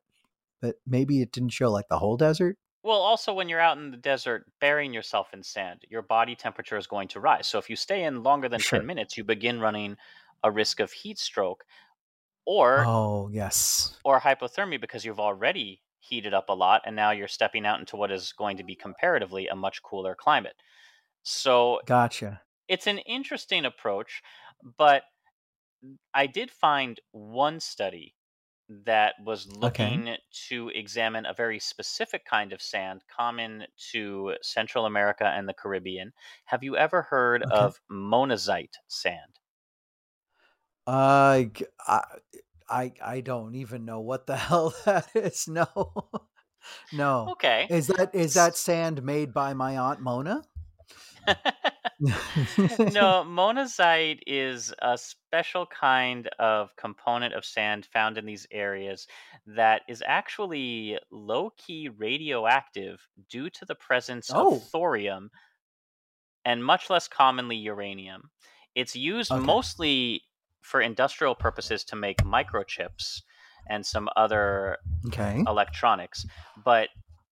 [0.61, 2.57] But maybe it didn't show like the whole desert.
[2.83, 6.77] Well, also, when you're out in the desert burying yourself in sand, your body temperature
[6.77, 7.47] is going to rise.
[7.47, 8.79] So if you stay in longer than Sure.
[8.79, 9.97] 10 minutes, you begin running
[10.43, 11.65] a risk of heat stroke
[12.45, 13.97] or Oh, yes.
[14.05, 17.95] or hypothermia because you've already heated up a lot and now you're stepping out into
[17.97, 20.55] what is going to be comparatively a much cooler climate.
[21.23, 22.41] So Gotcha.
[22.67, 24.21] it's an interesting approach,
[24.77, 25.03] but
[26.13, 28.15] I did find one study
[28.69, 30.03] that was Okay.
[30.03, 35.53] looking to examine a very specific kind of sand common to Central America and the
[35.53, 36.13] Caribbean.
[36.45, 37.71] Have you ever heard Okay.
[37.71, 39.39] of monazite sand?
[40.87, 41.51] I
[42.69, 45.47] I I don't even know what the hell that is.
[45.47, 45.67] No,
[46.91, 47.35] no.
[47.35, 47.69] Okay.
[47.69, 50.43] Is that is that sand made by my aunt Mona?
[52.85, 59.07] no, monazite is a special kind of component of sand found in these areas
[59.45, 64.35] that is actually low key radioactive due to the presence Oh.
[64.35, 65.29] of thorium
[66.45, 68.31] and much less commonly uranium.
[68.75, 69.35] It's used Okay.
[69.35, 70.23] mostly
[70.61, 73.21] for industrial purposes to make microchips
[73.67, 75.45] and some other Okay.
[75.47, 76.25] electronics,
[76.57, 76.89] but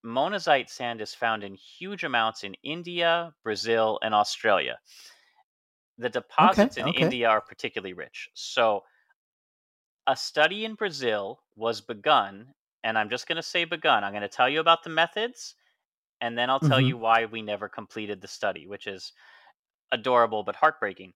[0.08, 4.80] monazite sand is found in huge amounts in India, Brazil, and Australia.
[6.00, 6.88] The deposits in okay.
[6.88, 8.30] India are particularly rich.
[8.34, 8.86] So
[10.08, 14.04] a study in Brazil was begun, and I'm just going to say begun.
[14.04, 15.56] I'm going to tell you about the methods,
[16.22, 16.82] and then I'll tell Mhm.
[16.82, 19.14] you why we never completed the study, which is
[19.92, 21.14] adorable but heartbreaking.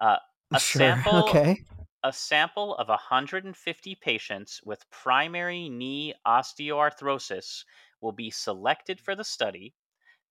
[0.00, 0.18] Uh,
[0.54, 0.94] a Sure.
[1.14, 1.64] sample Okay.
[2.04, 7.64] a sample of 150 patients with primary knee osteoarthrosis
[8.04, 9.74] will be selected for the study,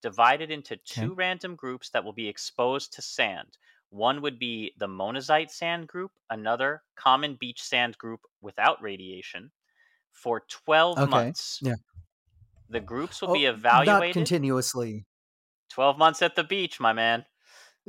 [0.01, 3.57] divided into two random groups that will be exposed to sand.
[3.89, 9.51] One would be the monazite sand group, another common beach sand group without radiation,
[10.11, 11.05] for 12 Okay.
[11.05, 11.61] months.
[11.61, 11.75] Yeah.
[12.67, 14.11] The groups will Oh, be not evaluated.
[14.11, 15.05] continuously.
[15.69, 17.25] 12 months at the beach, my man.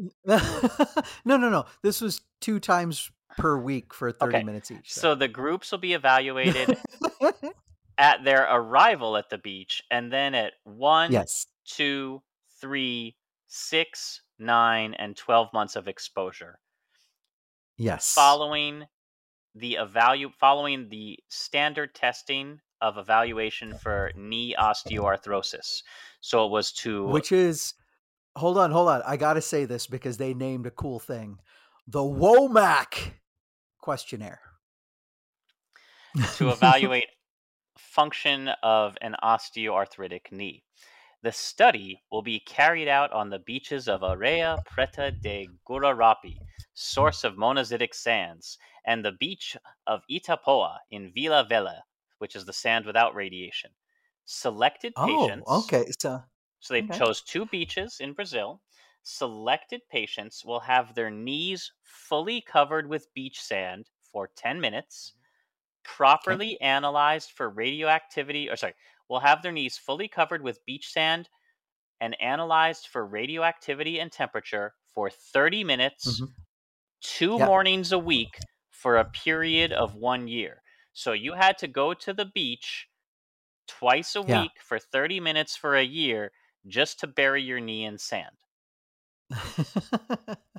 [0.25, 1.67] no, no, no.
[1.83, 4.43] This was two times per week for 30 Okay.
[4.43, 4.89] minutes each.
[4.89, 6.75] So the groups will be evaluated
[7.99, 11.47] at their arrival at the beach, and then at one, yes.
[11.65, 12.23] two,
[12.61, 16.59] three, six, nine, and 12 months of exposure.
[17.77, 18.13] Yes.
[18.15, 18.85] Following
[19.55, 25.83] the evalu- following the standard testing of evaluation for knee osteoarthrosis.
[26.21, 27.75] So it was to Which is,
[28.37, 29.03] hold on, hold on.
[29.07, 31.39] I got to say this because they named a cool thing
[31.87, 33.13] the WOMAC
[33.79, 34.41] questionnaire.
[36.37, 37.07] to evaluate
[37.95, 40.65] function of an osteoarthritic knee.
[41.23, 47.25] The study will be carried out on the beaches of Area Preta de Gurarapi, source
[47.25, 49.57] of monazitic sands, and the beach
[49.89, 51.83] of Itapoa in Vila Velha,
[52.19, 53.75] which is the sand without radiation.
[54.25, 55.03] Selected patients.
[55.47, 55.65] oh, patients.
[55.65, 55.87] okay.
[56.01, 56.23] So,
[56.59, 57.01] So they Okay.
[57.01, 58.63] chose two beaches in Brazil.
[59.05, 65.15] Selected patients will have their knees fully covered with beach sand for 10 minutes,
[65.85, 68.75] properly analyzed for radioactivity, or sorry,
[69.09, 71.29] will have their knees fully covered with beach sand
[72.01, 76.35] and analyzed for radioactivity and temperature for 30 minutes, Mhm.
[77.01, 77.51] two Yeah.
[77.51, 80.63] mornings a week for a period of one year.
[80.93, 82.89] So you had to go to the beach
[83.67, 84.47] twice a Yeah.
[84.47, 86.33] week for 30 minutes for a year
[86.67, 88.39] just to bury your knee in sand.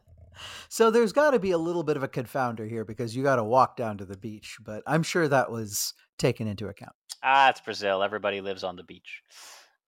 [0.69, 3.37] so there's got to be a little bit of a confounder here because you got
[3.37, 6.93] to walk down to the beach, but I'm sure that was taken into account.
[7.23, 8.03] Ah, it's Brazil.
[8.03, 9.21] Everybody lives on the beach.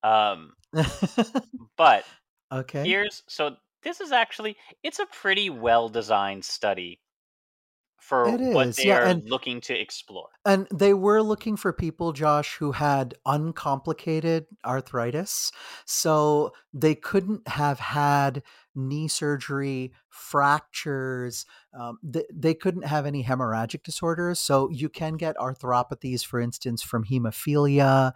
[0.04, 0.54] Um,
[1.78, 2.06] but
[2.52, 2.84] okay.
[2.84, 7.00] here's so this is actually it's a pretty well designed study
[8.08, 10.30] for It what is, they yeah, are and- looking to explore.
[10.46, 15.52] And they were looking for people, Josh, who had uncomplicated arthritis.
[15.86, 18.44] So they couldn't have had
[18.74, 21.46] knee surgery, fractures.
[21.78, 24.40] Um, th- they couldn't have any hemorrhagic disorders.
[24.40, 28.14] So you can get arthropathies, for instance, from hemophilia.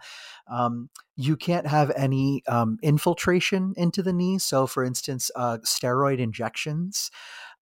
[0.50, 4.38] Um, you can't have any um, infiltration into the knee.
[4.38, 7.10] So, for instance, uh, steroid injections.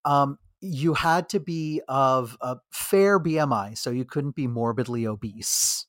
[0.06, 5.86] Um, you had to be of a fair BMI, so you couldn't be morbidly obese.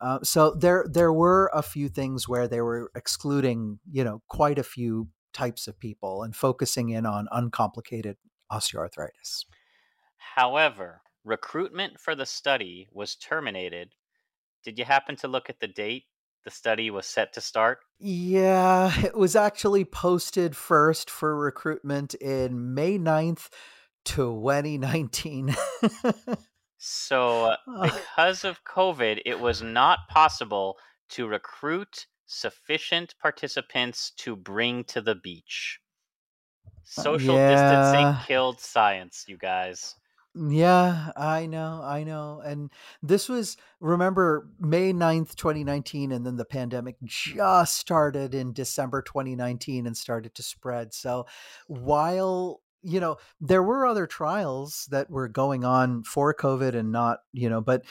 [0.00, 4.58] Uh, so there there were a few things where they were excluding, you know, quite
[4.58, 8.16] a few types of people and focusing in on uncomplicated
[8.50, 9.44] osteoarthritis.
[10.16, 13.94] However, recruitment for the study was terminated.
[14.64, 16.04] Did you happen to look at the date
[16.44, 17.80] the study was set to start?
[17.98, 23.48] Yeah, it was actually posted first for recruitment in May 9th,
[24.08, 25.54] 2019.
[26.80, 30.76] So, because of COVID, it was not possible
[31.10, 35.80] to recruit sufficient participants to bring to the beach.
[36.66, 37.50] Uh, Social yeah.
[37.50, 39.96] distancing killed science, you guys.
[40.36, 42.40] Yeah, I know, I know.
[42.44, 42.70] And
[43.02, 49.84] this was, remember, May 9th, 2019, and then the pandemic just started in December 2019
[49.86, 50.94] and started to spread.
[50.94, 51.26] So
[51.66, 57.18] while, you know, there were other trials that were going on for COVID and not,
[57.32, 57.84] you know, but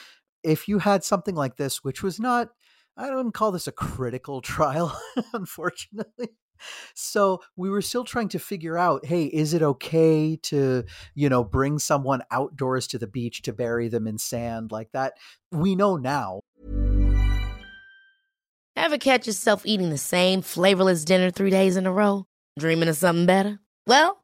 [0.44, 2.50] if you had something like this, which was not,
[2.96, 5.00] I don't call this a critical trial,
[5.34, 6.30] unfortunately.
[6.96, 11.44] So we were still trying to figure out, hey, is it okay to, you know,
[11.44, 15.14] bring someone outdoors to the beach to bury them in sand like that?
[15.52, 16.42] We know now.
[18.76, 22.26] Ever catch yourself eating the same flavorless dinner three days in a row?
[22.58, 23.60] Dreaming of something better?
[23.86, 24.24] Well,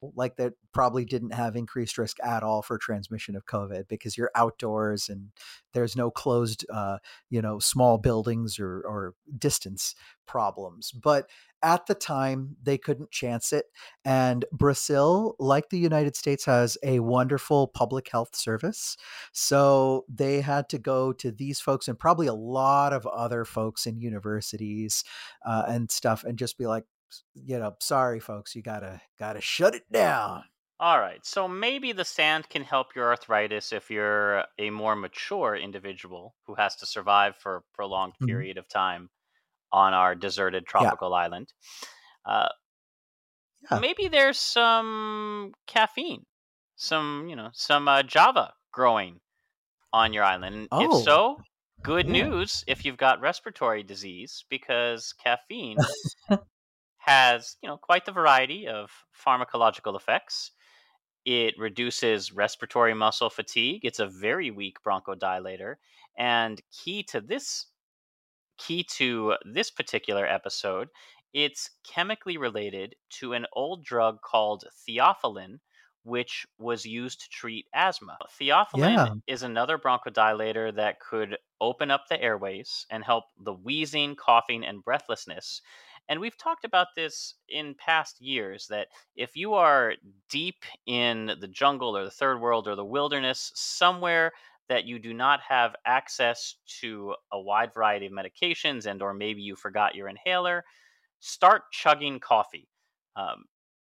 [0.00, 4.30] Like that probably didn't have increased risk at all for transmission of COVID because you're
[4.34, 5.30] outdoors and
[5.72, 6.98] there's no closed, uh,
[7.30, 9.94] you know, small buildings or, or distance
[10.26, 10.92] problems.
[10.92, 11.28] But
[11.62, 13.66] at the time, they couldn't chance it.
[14.04, 18.96] And Brazil, like the United States, has a wonderful public health service.
[19.32, 23.86] So they had to go to these folks and probably a lot of other folks
[23.86, 25.02] in universities
[25.44, 26.84] uh, and stuff and just be like,
[27.34, 30.44] you know, sorry, folks, you gotta gotta shut it down.
[30.80, 35.54] All right, so maybe the sand can help your arthritis if you're a more mature
[35.56, 38.48] individual who has to survive for a prolonged Mhm.
[38.48, 39.10] period of time
[39.72, 40.94] on our deserted Yeah.
[40.94, 41.54] tropical island.
[42.24, 42.50] Uh,
[43.70, 43.80] Yeah.
[43.80, 46.26] maybe there's some caffeine,
[46.76, 49.20] some you know, some uh, Java growing
[49.92, 50.54] on your island.
[50.56, 51.42] And If Oh, so,
[51.82, 52.32] good yeah.
[52.32, 55.86] news if you've got respiratory disease because caffeine
[57.08, 60.52] has you know quite the variety of pharmacological effects.
[61.24, 63.84] It reduces respiratory muscle fatigue.
[63.84, 65.76] It's a very weak bronchodilator,
[66.18, 67.66] and key to this
[68.58, 70.88] key to this particular episode,
[71.32, 75.58] it's chemically related to an old drug called theophylline,
[76.02, 78.18] which was used to treat asthma.
[78.40, 79.14] Theophylline Yeah.
[79.26, 84.82] is another bronchodilator that could open up the airways and help the wheezing, coughing, and
[84.82, 85.60] breathlessness.
[86.08, 89.94] And we've talked about this in past years that if you are
[90.30, 94.32] deep in the jungle or the third world or the wilderness, somewhere
[94.68, 99.42] that you do not have access to a wide variety of medications and or maybe
[99.42, 100.64] you forgot your inhaler
[101.20, 102.68] start chugging coffee.
[103.16, 103.44] Um,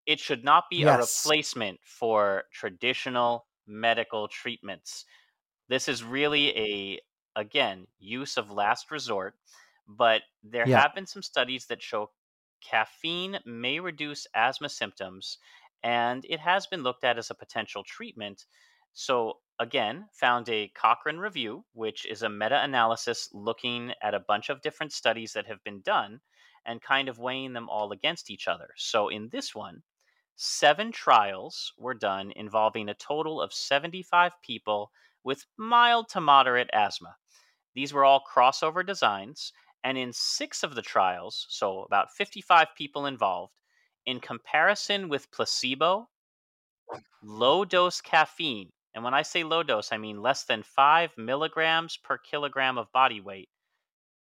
[0.05, 5.05] it should not be a replacement for traditional medical treatments.
[5.67, 6.99] This is really a
[7.35, 9.35] again use of last resort
[9.89, 10.81] but there Yeah.
[10.81, 12.13] have been some studies that show
[12.61, 15.37] caffeine may reduce asthma symptoms
[15.83, 18.45] and it has been looked at as a potential treatment.
[18.93, 24.61] So again found a cochrane review which is a meta-analysis looking at a bunch of
[24.61, 26.21] different studies that have been done
[26.65, 28.69] and kind of weighing them all against each other.
[28.77, 29.83] So in this one
[30.35, 34.91] seven trials were done involving a total of 75 people
[35.23, 37.17] with mild to moderate asthma.
[37.73, 39.53] These were all crossover designs
[39.83, 43.53] and in six of the trials so about 55 people involved
[44.05, 46.09] in comparison with placebo
[47.23, 51.97] low dose caffeine, and when I say low dose, I mean less than five milligrams
[51.97, 53.49] per kilogram of body weight,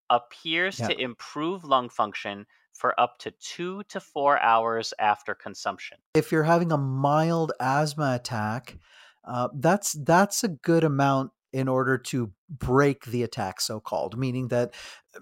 [0.10, 0.88] appears Yeah.
[0.90, 5.98] to improve lung function for up to two to four hours after consumption.
[6.14, 8.78] If you're having a mild asthma attack,
[9.24, 14.48] uh, that's that's a good amount in order to break the attack, so called, meaning
[14.50, 14.74] that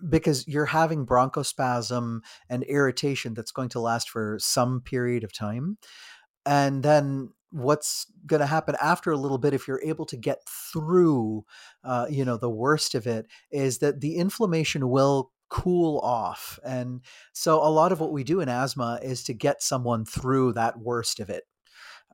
[0.08, 2.20] because you're having bronchospasm
[2.50, 5.78] and irritation that's going to last for some period of time.
[6.46, 10.40] And then what's going to happen after a little bit if you're able to get
[10.48, 11.44] through
[11.84, 17.02] uh, you know the worst of it is that the inflammation will cool off and
[17.34, 20.78] so a lot of what we do in asthma is to get someone through that
[20.78, 21.44] worst of it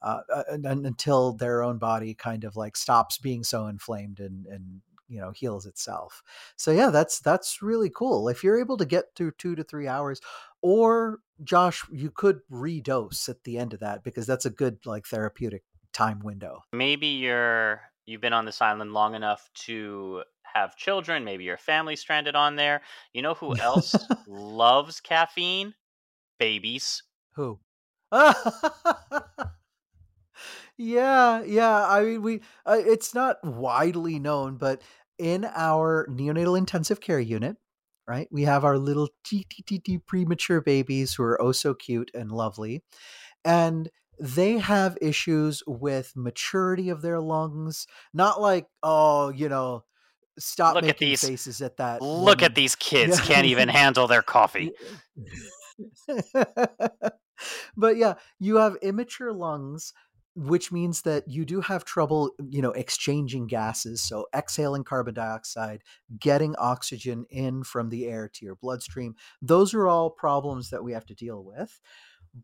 [0.05, 4.19] uh, uh, and, and until their own body kind of like stops being so inflamed
[4.19, 6.23] and and you know heals itself
[6.55, 9.87] so yeah that's that's really cool if you're able to get through two to three
[9.87, 10.19] hours
[10.61, 15.05] or josh you could redose at the end of that because that's a good like
[15.05, 21.23] therapeutic time window Maybe you're you've been on this island long enough to have children,
[21.23, 22.81] maybe your family's stranded on there.
[23.13, 23.95] You know who else
[24.27, 25.73] loves caffeine?
[26.37, 27.03] Babies.
[27.35, 27.59] who
[30.77, 34.81] yeah yeah i mean we uh, it's not widely known but
[35.17, 37.55] in our neonatal intensive care unit
[38.07, 42.83] right we have our little TTTT premature babies who are oh so cute and lovely
[43.45, 49.85] and they have issues with maturity of their lungs not like oh you know
[50.39, 53.25] stop Look at making these- faces at that Look at these kids Yeah.
[53.25, 54.73] can't even handle their coffee.
[57.77, 59.93] but yeah, you have immature lungs,
[60.35, 64.01] which means that you do have trouble, you know, exchanging gases.
[64.01, 65.81] So exhaling carbon dioxide,
[66.19, 69.15] getting oxygen in from the air to your bloodstream.
[69.41, 71.79] Those are all problems that we have to deal with.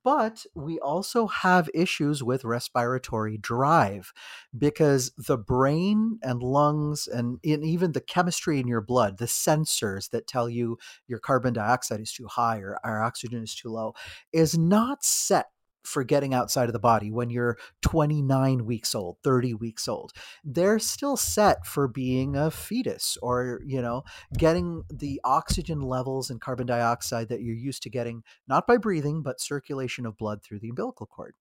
[0.05, 4.13] But we also have issues with respiratory drive
[4.57, 10.27] because the brain and lungs and, even the chemistry in your blood, the sensors that
[10.27, 10.77] tell you
[11.07, 13.93] your carbon dioxide is too high or our oxygen is too low,
[14.31, 15.47] is not set
[15.83, 20.11] for getting outside of the body when you're 29 weeks old 30 weeks old
[20.43, 24.03] they're still set for being a fetus or you know
[24.37, 29.21] getting the oxygen levels and carbon dioxide that you're used to getting not by breathing
[29.21, 31.35] but circulation of blood through the umbilical cord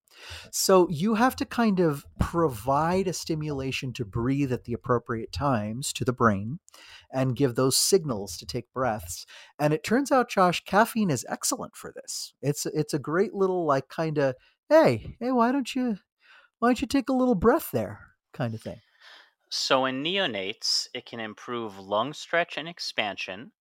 [0.50, 5.92] so you have to kind of provide a stimulation to breathe at the appropriate times
[5.94, 6.58] to the brain
[7.12, 9.26] and give those signals to take breaths.
[9.58, 12.34] And it turns out, Josh, caffeine is excellent for this.
[12.42, 14.29] It's it's a great little like kind of
[14.70, 15.98] hey hey why don't you
[16.60, 18.80] why don't you take a little breath there kind of thing.
[19.50, 23.52] So in neonates, it can improve lung stretch and expansion,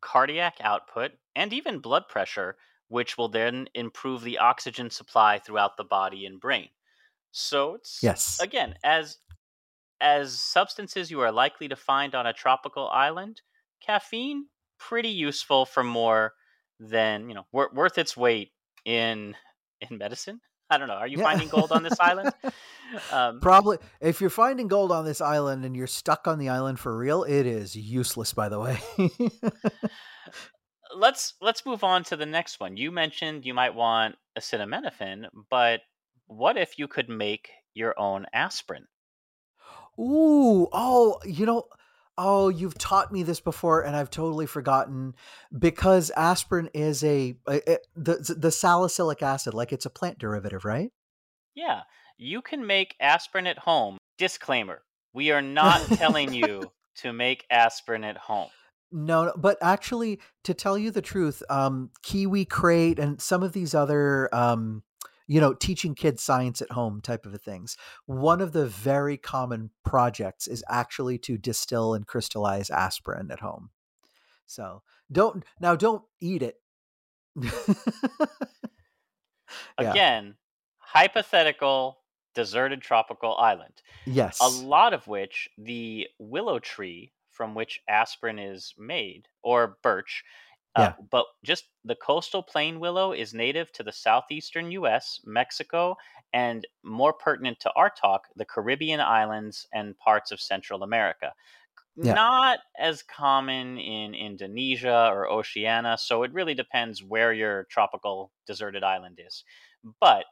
[0.00, 2.58] cardiac output, and even blood pressure,
[2.88, 6.70] which will then improve the oxygen supply throughout the body and brain.
[7.32, 8.38] So it's yes.
[8.40, 9.18] again as
[10.00, 13.42] as substances you are likely to find on a tropical island,
[13.80, 14.48] caffeine
[14.78, 16.34] pretty useful for more
[16.80, 18.54] than you know wor- worth its weight
[18.84, 19.36] in
[19.80, 20.40] in medicine.
[20.70, 20.94] I don't know.
[20.94, 21.24] Are you yeah.
[21.24, 22.32] finding gold on this island?
[23.10, 23.78] Um, Probably.
[24.00, 27.24] If you're finding gold on this island and you're stuck on the island for real,
[27.24, 28.32] it is useless.
[28.32, 28.78] By the way.
[30.96, 32.76] let's let's move on to the next one.
[32.76, 35.80] You mentioned you might want acetaminophen, but
[36.26, 38.86] what if you could make your own aspirin?
[39.98, 41.64] Ooh, oh, you know,
[42.18, 45.14] oh, you've taught me this before, and I've totally forgotten
[45.56, 50.64] because aspirin is a, a, a the the salicylic acid, like it's a plant derivative,
[50.64, 50.90] right?
[51.54, 51.82] Yeah,
[52.16, 53.98] you can make aspirin at home.
[54.18, 58.48] Disclaimer: We are not telling you to make aspirin at home.
[58.92, 63.52] No, no, but actually, to tell you the truth, um, Kiwi Crate and some of
[63.52, 64.82] these other um,
[65.26, 67.76] you know, teaching kids science at home type of things.
[68.06, 73.70] One of the very common projects is actually to distill and crystallize aspirin at home.
[74.46, 76.56] So don't now don't eat it.
[79.78, 80.36] Again,
[80.78, 81.98] hypothetical
[82.34, 83.82] deserted tropical island.
[84.04, 84.38] Yes.
[84.40, 90.24] A lot of which the willow tree from which aspirin is made, or birch,
[90.76, 90.92] uh, yeah.
[91.10, 95.96] But just the coastal plain willow is native to the southeastern U.S., Mexico,
[96.32, 101.32] and more pertinent to our talk, the Caribbean islands and parts of Central America.
[101.96, 102.12] Yeah.
[102.12, 108.84] Not as common in Indonesia or Oceania, so it really depends where your tropical deserted
[108.84, 109.44] island is.
[109.98, 110.26] But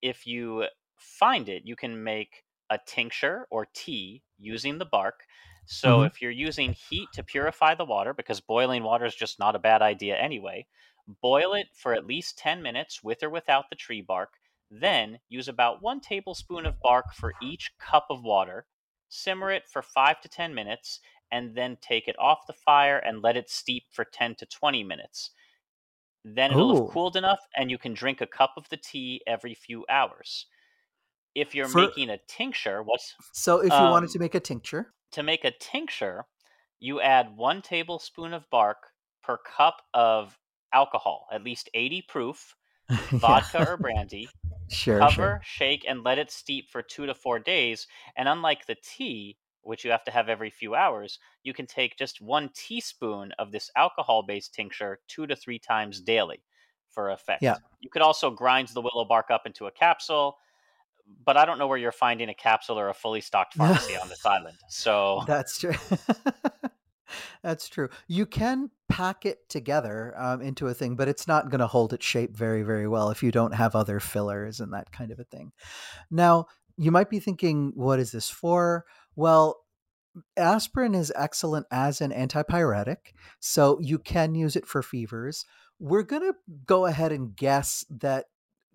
[0.00, 0.64] if you
[0.98, 5.24] find it, you can make a tincture or tea using the bark
[5.66, 6.06] so mm-hmm.
[6.06, 9.60] if you're using heat to purify the water, because boiling water is just not a
[9.60, 10.66] bad idea anyway,
[11.20, 14.34] boil it for at least 10 minutes with or without the tree bark.
[14.70, 18.66] Then use about one tablespoon of bark for each cup of water.
[19.08, 21.00] Simmer it for 5 to 10 minutes,
[21.30, 24.82] and then take it off the fire and let it steep for 10 to 20
[24.84, 25.30] minutes.
[26.24, 26.84] Then it'll Ooh.
[26.84, 30.46] have cooled enough, and you can drink a cup of the tea every few hours.
[31.36, 33.58] If you're for, making a tincture, what's so?
[33.58, 36.26] If you um, wanted to make a tincture, to make a tincture,
[36.78, 38.78] you add one tablespoon of bark
[39.22, 40.38] per cup of
[40.72, 42.56] alcohol, at least 80 proof,
[43.12, 44.28] vodka or brandy.
[44.68, 44.98] Sure.
[44.98, 45.40] Cover, sure.
[45.44, 47.86] shake, and let it steep for two to four days.
[48.16, 51.96] And unlike the tea, which you have to have every few hours, you can take
[51.96, 56.42] just one teaspoon of this alcohol based tincture two to three times daily
[56.90, 57.42] for effect.
[57.42, 57.58] Yeah.
[57.80, 60.38] You could also grind the willow bark up into a capsule
[61.24, 64.08] but I don't know where you're finding a capsule or a fully stocked pharmacy on
[64.08, 64.56] this island.
[64.68, 65.74] So that's true.
[67.42, 67.88] that's true.
[68.06, 71.92] You can pack it together um, into a thing, but it's not going to hold
[71.92, 75.18] its shape very, very well if you don't have other fillers and that kind of
[75.18, 75.52] a thing.
[76.10, 76.46] Now,
[76.76, 78.84] you might be thinking, what is this for?
[79.14, 79.58] Well,
[80.36, 85.44] aspirin is excellent as an antipyretic, so you can use it for fevers.
[85.78, 86.34] We're going to
[86.66, 88.26] go ahead and guess that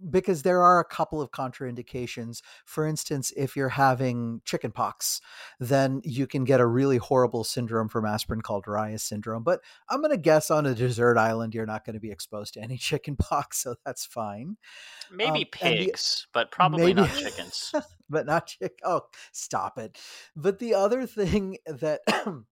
[0.10, 2.42] because there are a couple of contraindications.
[2.66, 5.22] For instance, if you're having chickenpox,
[5.60, 9.44] then you can get a really horrible syndrome from aspirin called Reye's syndrome.
[9.44, 12.54] But I'm going to guess on a desert island, you're not going to be exposed
[12.56, 14.58] to any chickenpox, so that's fine.
[15.12, 17.74] Maybe um, pigs, the, but probably maybe, not chickens.
[18.10, 18.80] but not chick.
[18.84, 20.00] Oh, stop it!
[20.36, 22.02] But the other thing that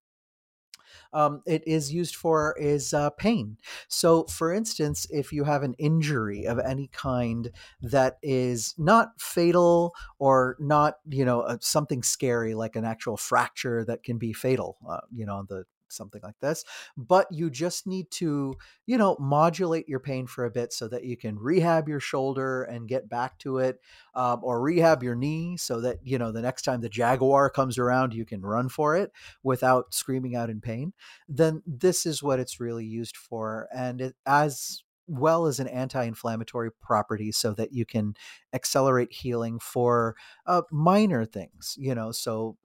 [1.14, 3.57] um, it is used for is uh, pain.
[3.88, 7.51] So, for instance, if you have an injury of any kind
[7.82, 13.84] that is not fatal or not, you know, uh, something scary like an actual fracture
[13.86, 16.64] that can be fatal, uh, you know, the something like this.
[16.98, 21.04] But you just need to, you know, modulate your pain for a bit so that
[21.04, 23.80] you can rehab your shoulder and get back to it,
[24.16, 27.78] um, or rehab your knee so that, you know, the next time the Jaguar comes
[27.78, 29.12] around, you can run for it
[29.44, 30.94] without screaming out in pain.
[31.28, 33.68] Then this is what it's really used for.
[33.74, 38.14] And it, as well as an anti-inflammatory property so that you can
[38.54, 40.16] accelerate healing for
[40.46, 42.56] uh, minor things you know so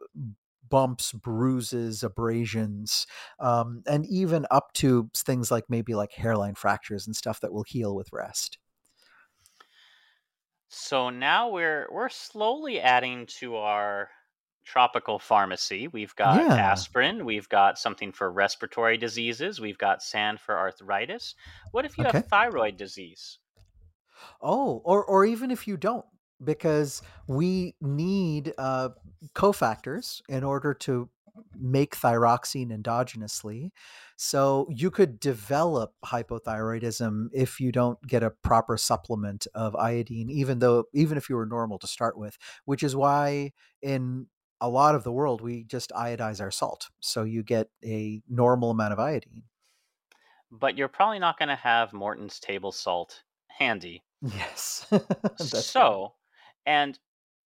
[0.74, 3.06] bumps bruises abrasions
[3.38, 7.64] um, and even up to things like maybe like hairline fractures and stuff that will
[7.64, 8.58] heal with rest
[10.68, 14.10] So now we're we're slowly adding to our
[14.64, 15.88] tropical pharmacy.
[15.88, 21.34] We've got yeah aspirin, we've got something for respiratory diseases, we've got sand for arthritis.
[21.70, 23.38] What if you have thyroid disease?
[24.40, 26.06] Oh, or or even if you don't,
[26.42, 28.90] because we need uh,
[29.34, 31.08] cofactors in order to
[31.58, 33.70] make thyroxine endogenously.
[34.16, 40.60] So you could develop hypothyroidism if you don't get a proper supplement of iodine, even
[40.60, 43.52] though even if you were normal to start with, which is why
[43.82, 44.26] in
[44.60, 46.88] a lot of the world we just iodize our salt.
[47.00, 49.42] So you get a normal amount of iodine.
[50.50, 54.02] But you're probably not going to have Morton's table salt handy.
[54.22, 54.86] Yes.
[55.38, 56.14] So,
[56.64, 56.98] and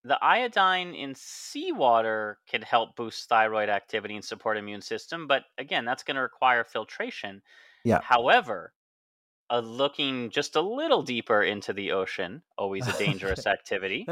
[0.09, 5.85] the iodine in seawater can help boost thyroid activity and support immune system, but again,
[5.85, 7.43] that's going to require filtration.
[7.85, 8.01] Yeah.
[8.03, 8.73] However,
[9.51, 14.07] uh, looking just a little deeper into the ocean, always a dangerous activity.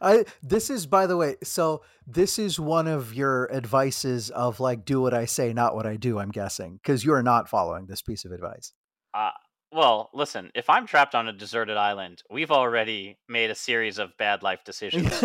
[0.00, 4.84] I this is by the way, so this is one of your advices of like
[4.84, 8.02] do what I say, not what I do, I'm guessing, because you're not following this
[8.02, 8.72] piece of advice.
[9.12, 9.30] Uh,
[9.72, 14.16] well, listen, if I'm trapped on a deserted island, we've already made a series of
[14.18, 15.12] bad life decisions.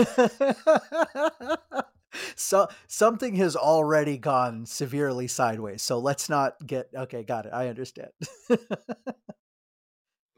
[2.35, 5.81] so something has already gone severely sideways.
[5.81, 7.53] So let's not get okay, got it.
[7.53, 8.11] I understand.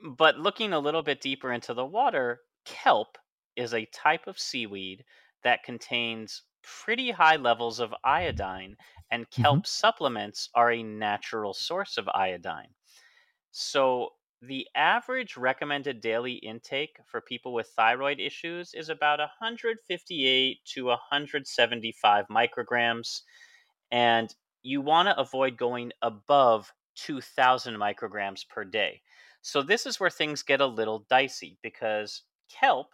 [0.05, 3.17] But looking a little bit deeper into the water, kelp
[3.55, 5.03] is a type of seaweed
[5.43, 8.77] that contains pretty high levels of iodine,
[9.09, 9.65] and kelp mm-hmm.
[9.65, 12.74] supplements are a natural source of iodine.
[13.57, 14.09] So,
[14.41, 22.25] the average recommended daily intake for people with thyroid issues is about 158 to 175
[22.27, 23.21] micrograms,
[23.91, 29.01] and you want to avoid going above 2000 micrograms per day.
[29.41, 32.87] So, this is where things get a little dicey because kelp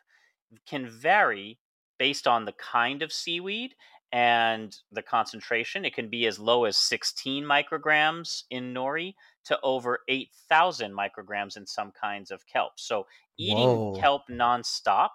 [0.67, 1.57] can vary
[1.97, 3.73] based on the kind of seaweed
[4.11, 5.85] and the concentration.
[5.85, 9.15] It can be as low as 16 micrograms in nori
[9.45, 12.79] to over 8,000 micrograms in some kinds of kelp.
[12.79, 13.93] So, eating Whoa.
[13.93, 15.09] kelp nonstop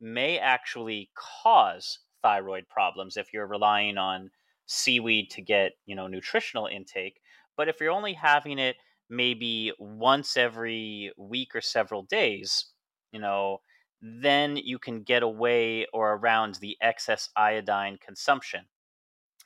[0.00, 4.30] may actually cause thyroid problems if you're relying on
[4.66, 7.20] seaweed to get, you know, nutritional intake.
[7.56, 8.76] But if you're only having it
[9.08, 12.72] maybe once every week or several days,
[13.12, 13.58] you know,
[14.00, 18.66] then you can get away or around the excess iodine consumption.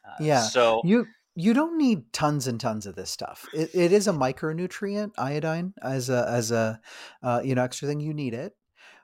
[0.05, 3.47] Uh, Yeah, so, you you don't need tons and tons of this stuff.
[3.53, 6.81] It, it is a micronutrient, iodine, as a as a
[7.23, 8.01] uh, you know extra thing.
[8.01, 8.55] You need it,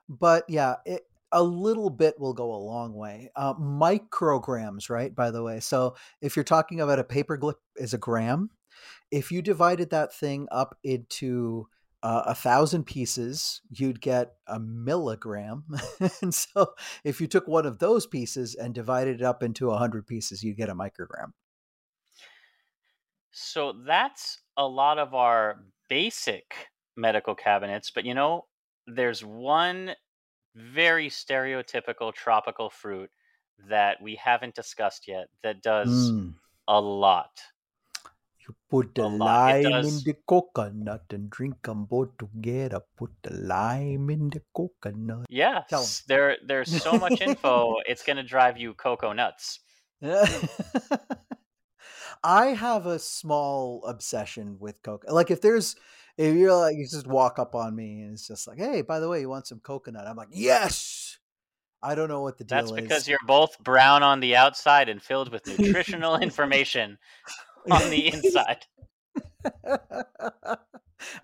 [0.09, 1.03] but yeah, it,
[1.33, 3.31] a little bit will go a long way.
[3.37, 5.15] Uh, micrograms, right?
[5.15, 8.51] By the way, so if you're talking about a paperclip is a gram,
[9.11, 11.67] if you divided that thing up into
[12.03, 15.65] uh, a thousand pieces, you'd get a milligram.
[16.23, 16.75] and so
[17.05, 20.43] if you took one of those pieces and divided it up into a hundred pieces,
[20.43, 21.33] you'd get a microgram.
[23.33, 27.91] So that's a lot of our basic medical cabinets.
[27.91, 28.47] But you know,
[28.87, 29.95] there's one
[30.57, 33.11] very stereotypical tropical fruit
[33.69, 36.35] that we haven't discussed yet that does Mm.
[36.69, 37.43] a lot.
[38.47, 42.81] You put the A lime in the coconut and drink them both together.
[42.97, 45.29] Put the lime in the coconut.
[45.69, 49.61] Tell Yes, there there's so much info, it's gonna drive you cocoa nuts.
[52.23, 55.15] I have a small obsession with coconut.
[55.15, 55.77] Like if there's,
[56.17, 59.01] if you're like, you just walk up on me and it's just like, hey, by
[59.01, 60.07] the way, you want some coconut?
[60.07, 61.19] I'm like, yes.
[61.83, 62.71] I don't know what the deal is.
[62.71, 66.99] That's because you're both brown on the outside and filled with nutritional information
[67.71, 68.67] on the inside.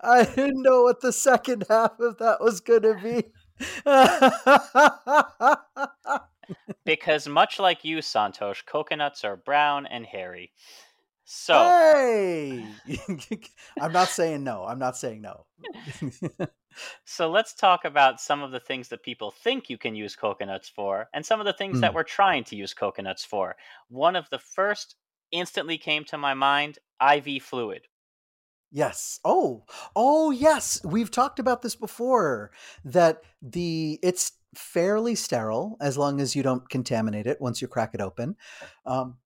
[0.01, 3.25] I didn't know what the second half of that was going to be.
[6.85, 10.53] Because much like you, Santhosh, coconuts are brown and hairy.
[11.29, 12.79] So, hey,
[13.79, 14.63] I'm not saying no.
[14.65, 15.45] I'm not saying no.
[17.05, 20.69] so let's talk about some of the things that people think you can use coconuts
[20.69, 23.57] for and some of the things that Mm, we're trying to use coconuts for.
[23.89, 24.95] One of the first
[25.31, 27.87] instantly came to my mind IV fluid.
[28.71, 29.19] Yes.
[29.23, 29.63] Oh,
[29.95, 30.81] oh yes.
[30.83, 32.51] We've talked about this before
[32.83, 37.93] that the it's fairly sterile as long as you don't contaminate it once you crack
[37.93, 38.35] it open.
[38.85, 39.17] Um,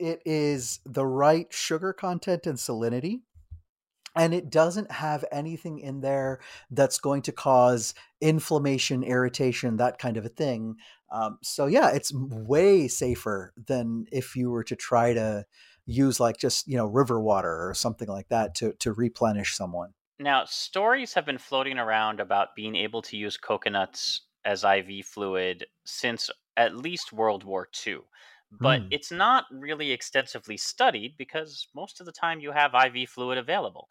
[0.00, 3.20] it is the right sugar content and salinity
[4.16, 6.40] and it doesn't have anything in there
[6.72, 10.76] that's going to cause inflammation irritation that kind of a thing
[11.12, 15.44] um, so yeah it's way safer than if you were to try to
[15.90, 19.92] use like just you know river water or something like that to to replenish someone.
[20.18, 25.66] Now stories have been floating around about being able to use coconuts as iv fluid
[25.84, 27.98] since at least world war ii
[28.50, 28.88] but mm.
[28.90, 33.88] it's not really extensively studied because most of the time you have IV fluid available.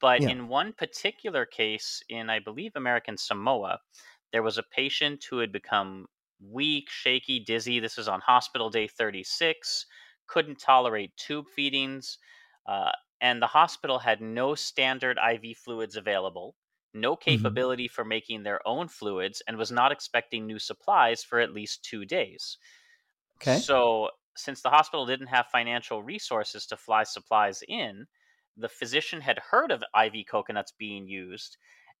[0.00, 0.30] But yeah.
[0.30, 3.78] in one particular case, in I believe American Samoa,
[4.32, 6.06] there was a patient who had become
[6.40, 7.78] weak, shaky, dizzy.
[7.78, 9.86] This is on hospital day 36,
[10.26, 12.18] couldn't tolerate tube feedings,
[12.66, 12.90] uh,
[13.20, 16.56] and the hospital had no standard IV fluids available.
[16.94, 17.30] No mm-hmm.
[17.30, 17.94] capability mm-hmm.
[17.94, 22.04] for making their own fluids and was not expecting new supplies for at least two
[22.04, 22.58] days.
[23.42, 23.66] Okay.
[23.66, 28.06] So, since the hospital didn't have financial resources to fly supplies in,
[28.56, 31.56] the physician had heard of IV coconuts being used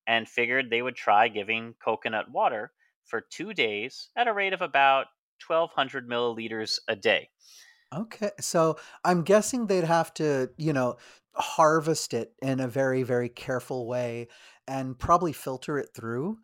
[0.06, 2.72] and figured they would try giving coconut water
[3.04, 7.30] for two days at a rate of about 1200 milliliters a day.
[7.94, 8.30] Okay.
[8.40, 10.96] So I'm guessing they'd have to, you know,
[11.34, 14.28] harvest it in a very, very careful way
[14.66, 16.38] and probably filter it through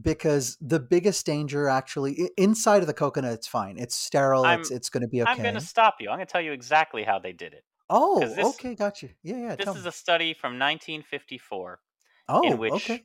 [0.00, 3.78] because the biggest danger actually inside of the coconut it's fine.
[3.78, 6.08] It's sterile I'm, it's it's going to be okay i'm going to stop you.
[6.10, 9.10] I'm going to tell you exactly how they did it oh this, okay got you
[9.22, 9.88] yeah yeah this is me.
[9.88, 11.80] a study from 1954
[12.28, 13.04] oh in which okay.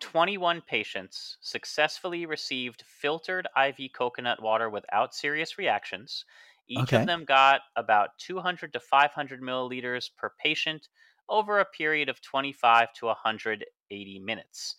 [0.00, 6.24] 21 patients successfully received filtered iv coconut water without serious reactions.
[6.68, 7.00] Each okay.
[7.00, 10.88] of them got about 200 to 500 milliliters per patient
[11.28, 14.74] over a period of 25 to 180 minutes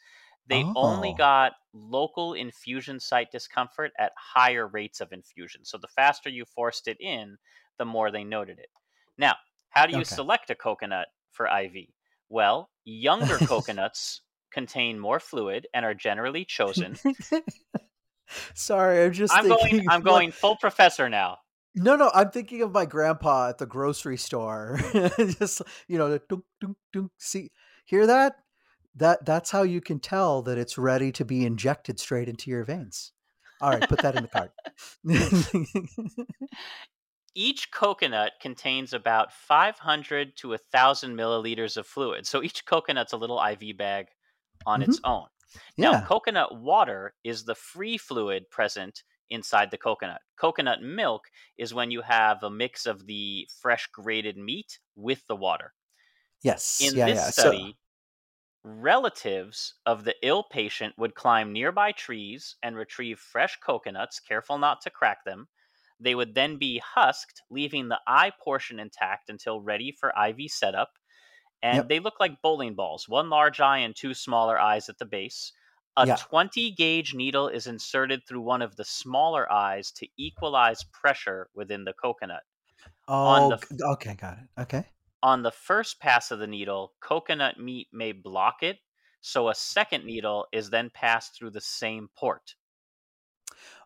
[0.48, 0.74] they oh.
[0.76, 5.64] only got local infusion site discomfort at higher rates of infusion.
[5.64, 7.38] So the faster you forced it in,
[7.78, 8.70] the more they noted it.
[9.18, 9.36] Now,
[9.70, 10.16] how do you okay.
[10.16, 11.88] select a coconut for IV?
[12.30, 14.22] Well, younger coconuts
[14.52, 16.98] contain more fluid and are generally chosen.
[18.54, 19.34] Sorry, I'm just.
[19.34, 19.90] I'm going.
[19.90, 21.38] I'm going full professor now.
[21.76, 24.80] No, no, I'm thinking of my grandpa at the grocery store.
[25.18, 27.12] just you know, the dunk, dunk, dunk.
[27.18, 27.52] See,
[27.86, 28.36] hear that?
[28.98, 32.64] That that's how you can tell that it's ready to be injected straight into your
[32.64, 33.14] veins.
[33.62, 34.52] All right, put that in the cart.
[37.36, 42.28] each coconut contains about 500 to 1,000 milliliters of fluid.
[42.28, 44.08] So each coconut's a little IV bag
[44.66, 44.92] on mm-hmm.
[44.92, 45.28] its own.
[45.78, 46.02] Now, yeah.
[46.02, 50.22] coconut water is the free fluid present inside the coconut.
[50.40, 51.26] Coconut milk
[51.58, 55.74] is when you have a mix of the fresh grated meat with the water.
[56.44, 56.80] Yes.
[56.82, 57.30] In yeah, this yeah.
[57.30, 57.74] study, so
[58.70, 64.82] Relatives of the ill patient would climb nearby trees and retrieve fresh coconuts, careful not
[64.82, 65.48] to crack them.
[66.02, 70.90] They would then be husked, leaving the eye portion intact until ready for IV setup.
[71.64, 71.88] And yep.
[71.88, 75.54] they look like bowling balls one large eye and two smaller eyes at the base.
[75.96, 76.18] A yeah.
[76.18, 81.86] 20 gauge needle is inserted through one of the smaller eyes to equalize pressure within
[81.86, 82.44] the coconut.
[83.08, 84.62] Oh, the, okay, got it.
[84.62, 84.86] Okay.
[85.24, 88.78] On the first pass of the needle, coconut meat may block it,
[89.22, 90.08] so a second mm-hmm.
[90.08, 92.56] needle is then passed through the same port.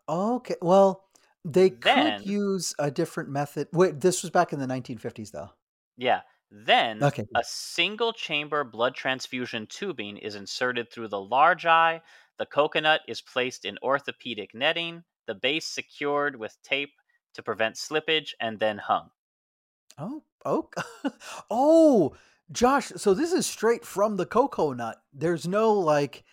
[0.09, 1.05] Okay, well,
[1.45, 3.67] they then, could use a different method.
[3.71, 5.49] Wait, this was back in the 1950s, though.
[5.97, 6.21] Yeah.
[6.51, 7.25] Then okay.
[7.33, 12.01] a single chamber blood transfusion tubing is inserted through the large eye.
[12.37, 16.91] The coconut is placed in orthopedic netting, the base secured with tape
[17.35, 19.11] to prevent slippage, and then hung.
[19.97, 20.69] Oh, oh,
[21.49, 22.15] oh,
[22.51, 22.91] Josh.
[22.95, 24.97] So this is straight from the cocoa nut.
[25.13, 26.23] There's no like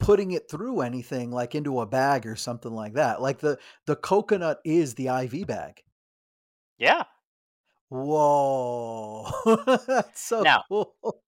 [0.00, 3.20] putting it through anything like into a bag or something like that.
[3.20, 5.82] Like the the coconut is the IV bag.
[6.78, 7.04] Yeah.
[7.90, 9.26] Whoa,
[9.86, 10.94] that's so now, cool.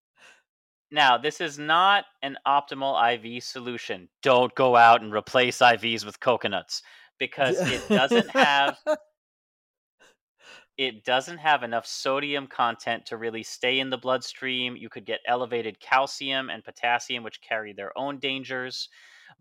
[0.93, 4.09] Now, this is not an optimal IV solution.
[4.21, 6.83] Don't go out and replace IVs with coconuts
[7.17, 8.77] because it doesn't have
[10.81, 14.75] it doesn't have enough sodium content to really stay in the bloodstream.
[14.75, 18.89] You could get elevated calcium and potassium, which carry their own dangers.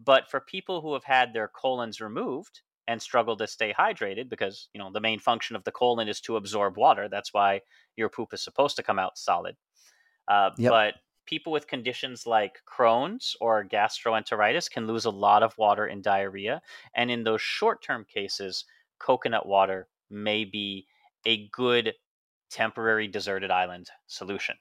[0.04, 4.68] But for people who have had their colons removed and struggle to stay hydrated, because
[4.74, 7.62] you know the main function of the colon is to absorb water, that's why
[7.96, 9.56] your poop is supposed to come out solid.
[10.28, 10.70] Uh, yep.
[10.70, 16.02] But people with conditions like Crohn's or gastroenteritis can lose a lot of water in
[16.02, 16.60] diarrhea,
[16.94, 18.66] and in those short-term cases,
[18.98, 20.86] coconut water may be
[21.26, 21.94] a good
[22.50, 24.56] temporary deserted island solution.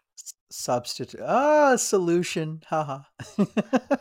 [0.51, 1.21] Substitute.
[1.25, 2.61] Ah, solution.
[2.67, 2.99] Haha.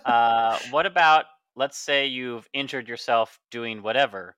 [0.04, 4.34] Uh, what about, let's say you've injured yourself doing whatever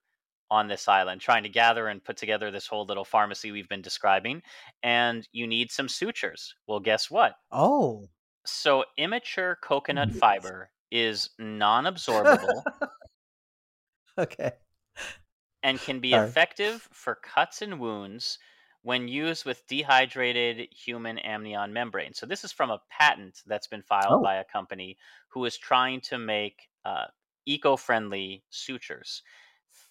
[0.49, 3.81] on this island, trying to gather and put together this whole little pharmacy we've been
[3.81, 4.41] describing,
[4.83, 6.53] and you need some sutures.
[6.67, 7.35] Well, guess what?
[7.53, 8.07] oh.
[8.45, 12.63] So, immature coconut fiber is non absorbable
[14.17, 14.51] okay.
[15.63, 16.15] And can be Sorry.
[16.15, 18.39] effective for cuts and wounds
[18.83, 22.13] when used with dehydrated human amnion membrane.
[22.13, 24.21] So, this is from a patent that's been filed Oh.
[24.21, 24.97] by a company
[25.29, 27.07] who is trying to make uh,
[27.45, 29.23] eco friendly sutures.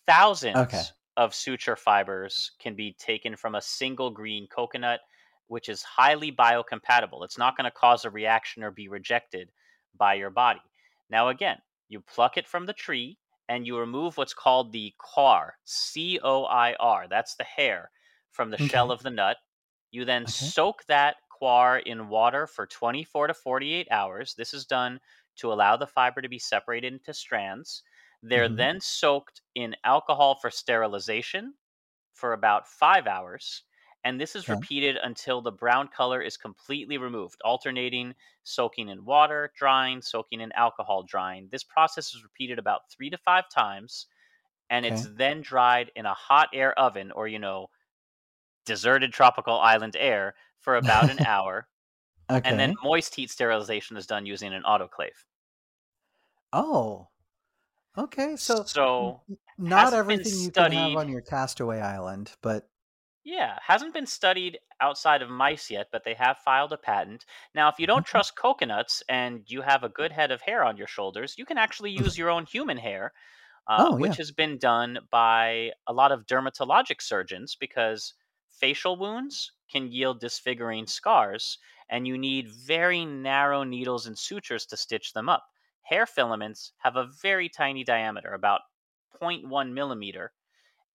[0.07, 5.01] Thousands of suture fibers can be taken from a single green coconut,
[5.49, 7.25] which is highly biocompatible.
[7.25, 9.53] It's not going to cause a reaction or be rejected
[9.95, 10.63] by your body.
[11.09, 13.19] Now, again, you pluck it from the tree
[13.51, 17.09] and you remove what's called the coir, C O I R.
[17.09, 17.93] That's the hair
[18.33, 19.39] from the shell of the nut.
[19.93, 20.53] You then Okay.
[20.55, 24.35] soak that coir in water for 24 to 48 hours.
[24.37, 25.01] This is done
[25.37, 27.83] to allow the fiber to be separated into strands.
[28.23, 28.67] They're Mhm.
[28.67, 31.57] then soaked in alcohol for sterilization
[32.15, 33.65] for about five hours.
[34.05, 34.51] And this is Okay.
[34.51, 40.53] repeated until the brown color is completely removed, alternating soaking in water, drying, soaking in
[40.53, 41.49] alcohol, drying.
[41.51, 44.07] This process is repeated about three to five times,
[44.71, 47.69] and it's then dried in a hot air oven or, you know,
[48.65, 51.69] deserted tropical island air for about an hour.
[52.31, 52.41] Okay.
[52.45, 55.25] And then moist heat sterilization is done using an autoclave.
[56.53, 57.09] oh.
[57.99, 58.37] Okay.
[58.37, 59.25] So So,
[59.59, 62.71] not everything you can have on your castaway island, but
[63.23, 67.25] Yeah, hasn't been studied outside of mice yet, but they have filed a patent.
[67.55, 70.77] Now, if you don't trust coconuts and you have a good head of hair on
[70.79, 73.13] your shoulders, you can actually use your own human hair,
[73.69, 78.15] uh, Oh, which has been done by a lot of dermatologic surgeons because
[78.51, 81.59] facial wounds can yield disfiguring scars,
[81.91, 85.47] and you need very narrow needles and sutures to stitch them up.
[85.85, 88.63] Hair filaments have a very tiny diameter, about
[89.19, 90.33] 0.1 millimeter,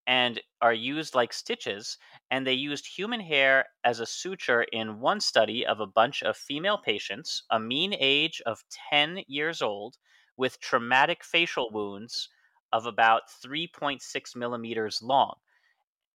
[0.06, 1.98] and are used like stitches.
[2.30, 6.36] And they used human hair as a suture in one study of a bunch of
[6.36, 9.96] female patients, a mean age of 10 years old,
[10.36, 12.28] with traumatic facial wounds
[12.72, 15.36] of about 3.6 millimeters long.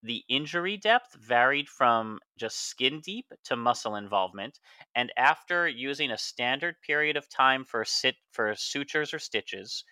[0.03, 4.59] The injury depth varied from just skin deep to muscle involvement,
[4.93, 9.83] and after using a standard period of time for sit for sutures or stitches,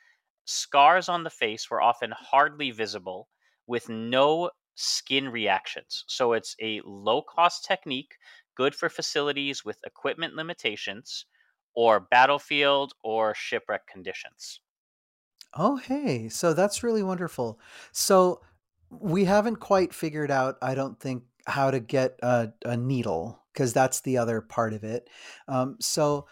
[0.45, 3.29] scars on the face were often hardly visible
[3.69, 6.03] with no skin reactions.
[6.07, 8.15] So it's a low cost technique,
[8.55, 11.25] good for facilities with equipment limitations
[11.75, 14.59] or battlefield or shipwreck conditions.
[15.53, 16.29] Oh, hey.
[16.29, 17.59] So that's really wonderful.
[17.91, 18.41] So
[18.89, 23.71] we haven't quite figured out, I don't think, how to get a, a needle because
[23.71, 25.07] that's the other part of it.
[25.47, 26.27] Um, so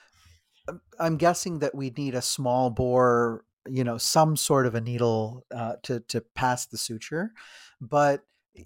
[0.99, 5.45] I'm guessing that we'd need a small bore, you know, some sort of a needle
[5.53, 7.31] uh, to to pass the suture.
[7.81, 8.23] But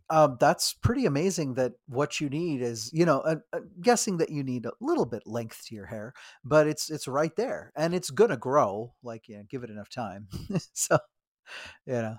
[0.09, 4.29] um, that's pretty amazing that what you need is, you know, I'm, I'm guessing that
[4.29, 7.93] you need a little bit length to your hair, but it's it's right there and
[7.93, 8.93] it's gonna grow.
[9.03, 10.27] Like, yeah, give it enough time.
[10.73, 10.97] so,
[11.85, 12.15] you know,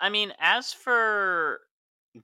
[0.00, 1.60] I mean, as for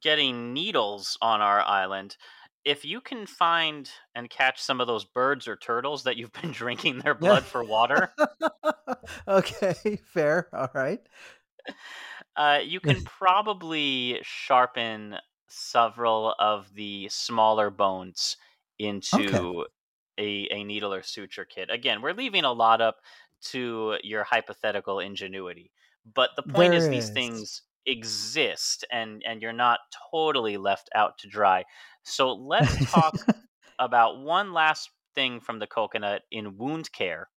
[0.00, 2.16] getting needles on our island,
[2.64, 6.52] if you can find and catch some of those birds or turtles that you've been
[6.52, 8.14] drinking their blood for water,
[9.28, 10.48] okay, fair.
[10.54, 11.06] All right.
[12.36, 15.16] uh, you can probably sharpen
[15.48, 18.36] several of the smaller bones
[18.78, 19.66] into
[20.18, 21.70] a, a needle or suture kit.
[21.70, 22.96] Again, we're leaving a lot up
[23.42, 25.72] to your hypothetical ingenuity.
[26.04, 31.28] But the point is these things exist and, and you're not totally left out to
[31.28, 31.64] dry.
[32.04, 33.14] So let's talk
[33.78, 37.28] about one last thing from the coconut in wound care.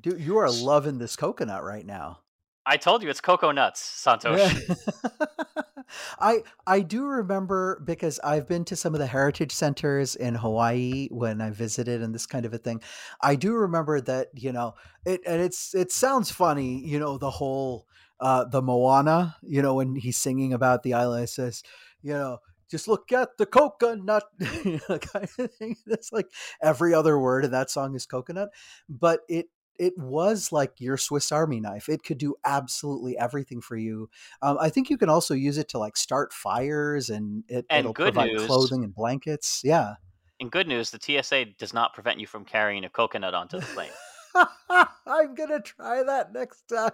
[0.00, 2.20] Dude, you are loving this coconut right now.
[2.64, 4.38] I told you it's cocoa nuts, Santhosh.
[4.38, 5.62] Yeah.
[6.20, 11.08] I I do remember because I've been to some of the heritage centers in Hawaii
[11.10, 12.80] when I visited and this kind of a thing.
[13.20, 14.74] I do remember that, you know,
[15.04, 17.86] it and it's it sounds funny, you know, the whole
[18.20, 21.62] uh the Moana, you know, when he's singing about the island, it says,
[22.00, 22.38] you know,
[22.72, 24.24] just look at the coconut
[24.64, 25.76] you know, kind of thing.
[25.86, 26.26] It's like
[26.62, 28.48] every other word in that song is coconut.
[28.88, 29.46] But it
[29.78, 31.88] it was like your Swiss Army knife.
[31.88, 34.08] It could do absolutely everything for you.
[34.40, 37.80] Um, I think you can also use it to like start fires, and it, And
[37.80, 39.60] it'll good provide news- clothing and blankets.
[39.62, 39.94] Yeah.
[40.40, 43.66] In good news, the TSA does not prevent you from carrying a coconut onto the
[43.66, 43.90] plane.
[45.06, 46.92] I'm gonna try that next time.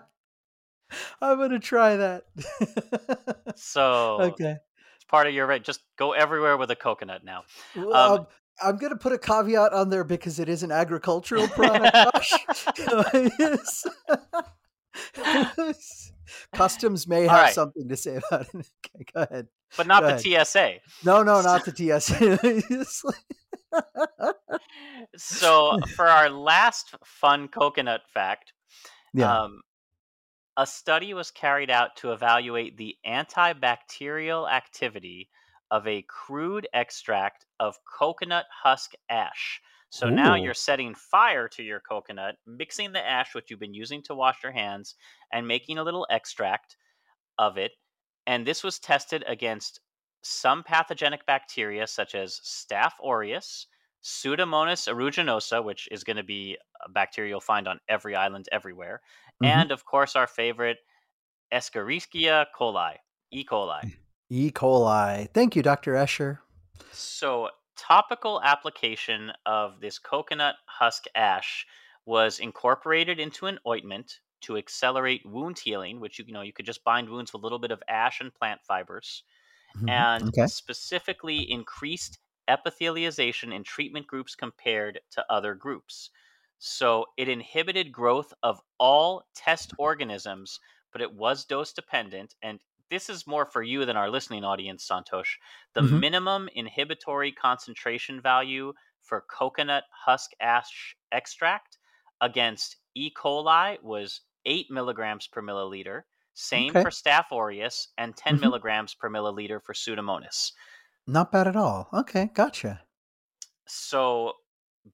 [1.21, 2.25] I'm gonna try that.
[3.57, 4.57] So okay.
[5.09, 5.63] Part of your right.
[5.63, 7.43] Just go everywhere with a coconut now.
[7.75, 8.27] Well, Um,
[8.63, 12.33] I'm going to put a caveat on there because it is an agricultural product.
[16.55, 17.55] Customs may have right.
[17.55, 18.67] something to say about it.
[18.97, 19.47] Okay, go ahead.
[19.77, 20.75] but not Go the TSA.
[21.05, 22.85] No, no, not the TSA.
[25.17, 28.53] So for our last fun coconut fact,
[29.13, 29.43] yeah.
[29.43, 29.61] um,
[30.59, 35.31] a study was carried out to evaluate the antibacterial activity
[35.71, 39.61] of a crude extract of coconut husk ash.
[39.91, 44.03] So now you're setting fire to your coconut, mixing the ash which you've been using
[44.03, 44.97] to wash your hands,
[45.33, 46.77] and making a little extract
[47.39, 47.71] of it.
[48.27, 49.79] And this was tested against
[50.23, 53.69] some pathogenic bacteria such as Staph aureus,
[54.03, 56.59] Pseudomonas aeruginosa, which is going to be
[56.91, 59.01] bacteria you'll find on every island everywhere,
[59.41, 59.61] Mhm.
[59.61, 60.79] and of course our favorite
[61.53, 62.97] Escherichia coli,
[63.33, 63.45] E.
[63.45, 63.85] coli.
[64.31, 64.51] E.
[64.51, 65.29] coli.
[65.33, 65.95] Thank you, Dr.
[65.95, 66.39] Escher.
[66.91, 71.67] So, topical application of this coconut husk ash
[72.07, 76.67] was incorporated into an ointment to accelerate wound healing, which you, you know you could
[76.67, 79.23] just bind wounds with a little bit of ash and plant fibers,
[79.75, 79.89] Mhm.
[79.89, 80.47] and okay.
[80.47, 82.19] specifically increased
[82.49, 86.11] epithelialization in treatment groups compared to other groups.
[86.59, 90.61] So it inhibited growth of all test organisms,
[90.93, 92.35] but it was dose dependent.
[92.43, 95.37] And this is more for you than our listening audience, Santhosh.
[95.75, 96.01] The Mhm.
[96.01, 101.79] minimum inhibitory concentration value for coconut husk ash extract
[102.21, 103.11] against E.
[103.13, 106.03] coli was 8 milligrams per milliliter.
[106.35, 106.85] Same Okay.
[106.85, 108.41] for Staph aureus and 10 Mhm.
[108.41, 110.53] milligrams per milliliter for Pseudomonas.
[111.09, 111.89] Not bad at all.
[111.93, 112.87] Okay, gotcha.
[113.67, 114.35] So,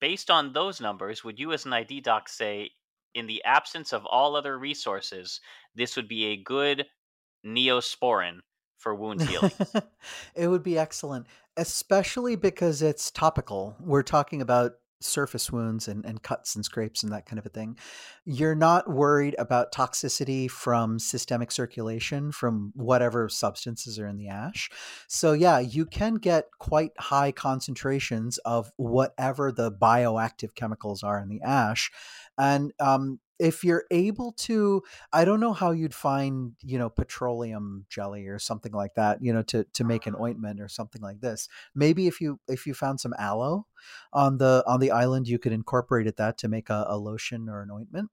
[0.01, 2.71] based on those numbers, would you, as an ID doc, say,
[3.15, 5.41] in the absence of all other resources,
[5.75, 6.87] this would be a good
[7.47, 8.39] neosporin
[8.79, 9.53] for wound healing?
[10.35, 11.27] it would be excellent,
[11.57, 13.77] especially because it's topical.
[13.81, 14.73] We're talking about
[15.05, 17.77] surface wounds and, and cuts and scrapes and that kind of a thing.
[18.25, 24.71] You're not worried about toxicity from systemic circulation from whatever substances are in the ash.
[25.09, 31.29] So, yeah, you can get quite high concentrations of whatever the bioactive chemicals are in
[31.29, 31.91] the ash.
[32.39, 34.83] And um, if you're able to
[35.13, 39.33] I don't know how you'd find, you know, petroleum jelly or something like that, you
[39.33, 41.49] know, to to make an ointment or something like this.
[41.75, 43.67] Maybe if you if you found some aloe
[44.13, 47.49] on the on the island, you could incorporate it that to make a, a lotion
[47.49, 48.11] or an ointment.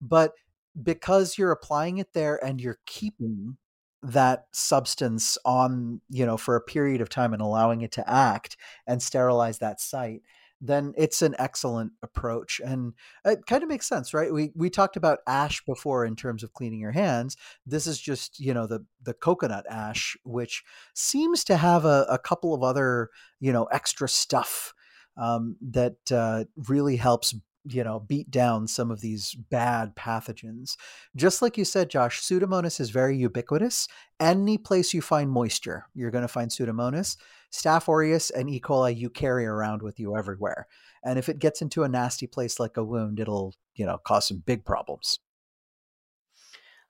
[0.00, 0.32] But
[0.80, 3.58] because you're applying it there and you're keeping
[4.02, 8.56] that substance on, you know, for a period of time and allowing it to act
[8.86, 10.22] and sterilize that site,
[10.64, 12.60] then it's an excellent approach.
[12.64, 12.94] And
[13.24, 14.32] it kind of makes sense, right?
[14.32, 17.36] We we talked about ash before in terms of cleaning your hands.
[17.66, 20.62] This is just, you know, the the coconut ash, which
[20.94, 23.10] seems to have a, a couple of other,
[23.40, 24.72] you know, extra stuff
[25.16, 27.34] um, that uh, really helps
[27.64, 30.76] you know beat down some of these bad pathogens
[31.14, 33.86] just like you said josh pseudomonas is very ubiquitous
[34.18, 37.16] any place you find moisture you're going to find pseudomonas
[37.52, 40.66] staph aureus and e coli you carry around with you everywhere
[41.04, 44.28] and if it gets into a nasty place like a wound it'll you know cause
[44.28, 45.18] some big problems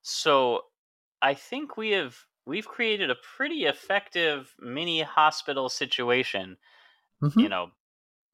[0.02, 0.66] so,
[1.22, 6.58] I think we have we've created a pretty effective mini hospital situation.
[7.20, 7.44] Mhm.
[7.44, 7.72] You know,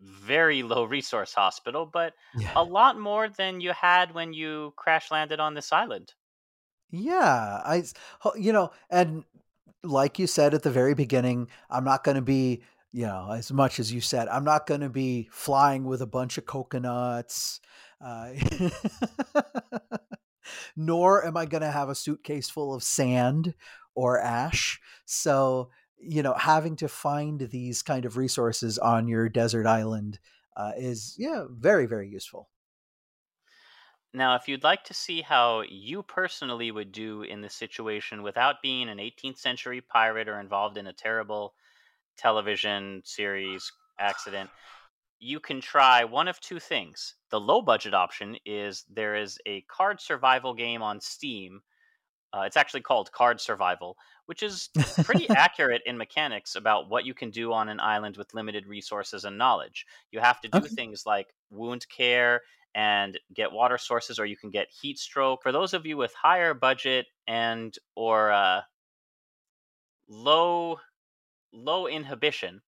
[0.01, 5.11] very low resource hospital, but yeah a lot more than you had when you crash
[5.13, 6.15] landed on this island.
[6.91, 7.85] yeah I
[8.37, 9.25] you know and
[9.85, 12.63] like you said at the very beginning i'm not going to be
[12.93, 16.07] you know as much as you said i'm not going to be flying with a
[16.07, 17.61] bunch of coconuts
[18.01, 18.31] uh,
[20.77, 23.55] nor am i going to have a suitcase full of sand
[23.99, 24.81] or ash.
[25.07, 25.71] So
[26.01, 30.21] you know having to find these kind of resources on your desert island
[30.57, 32.49] uh, is yeah very very useful
[34.13, 38.61] Now, if you'd like to see how you personally would do in this situation without
[38.63, 41.55] being an 18th century pirate or involved in a terrible
[42.17, 44.51] television series accident,
[45.21, 47.17] you can try one of two things.
[47.31, 51.63] The low budget option is there is a card survival game on Steam.
[52.33, 53.97] Uh, it's actually called Card Survival,
[54.27, 54.71] which is
[55.03, 59.25] pretty accurate in mechanics about what you can do on an island with limited resources
[59.25, 59.87] and knowledge.
[60.11, 60.69] You have to do Okay.
[60.69, 62.43] things like wound care
[62.79, 65.43] and get water sources, or you can get heat stroke.
[65.43, 68.63] For those of you with higher budget and or uh,
[70.09, 70.81] low
[71.53, 72.63] low inhibition,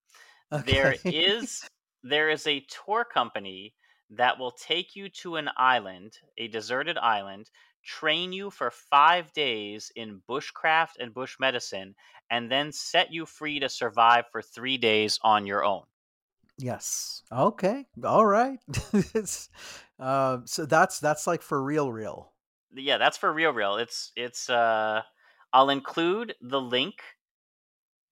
[0.57, 1.01] there Okay.
[1.11, 1.69] is
[2.03, 3.77] there is a tour company
[4.11, 7.51] that will take you to an island, a deserted island,
[7.85, 11.97] train you for five days in bushcraft and bush medicine,
[12.31, 15.87] and then set you free to survive for three days on your own.
[16.59, 17.23] Yes.
[17.33, 17.87] Okay.
[18.05, 18.61] All right.
[18.93, 19.49] It's,
[20.01, 22.33] um, so that's that's like for real, real.
[22.75, 23.77] Yeah, that's for real, real.
[23.77, 24.49] It's it's.
[24.51, 25.03] Uh,
[25.53, 26.95] I'll include the link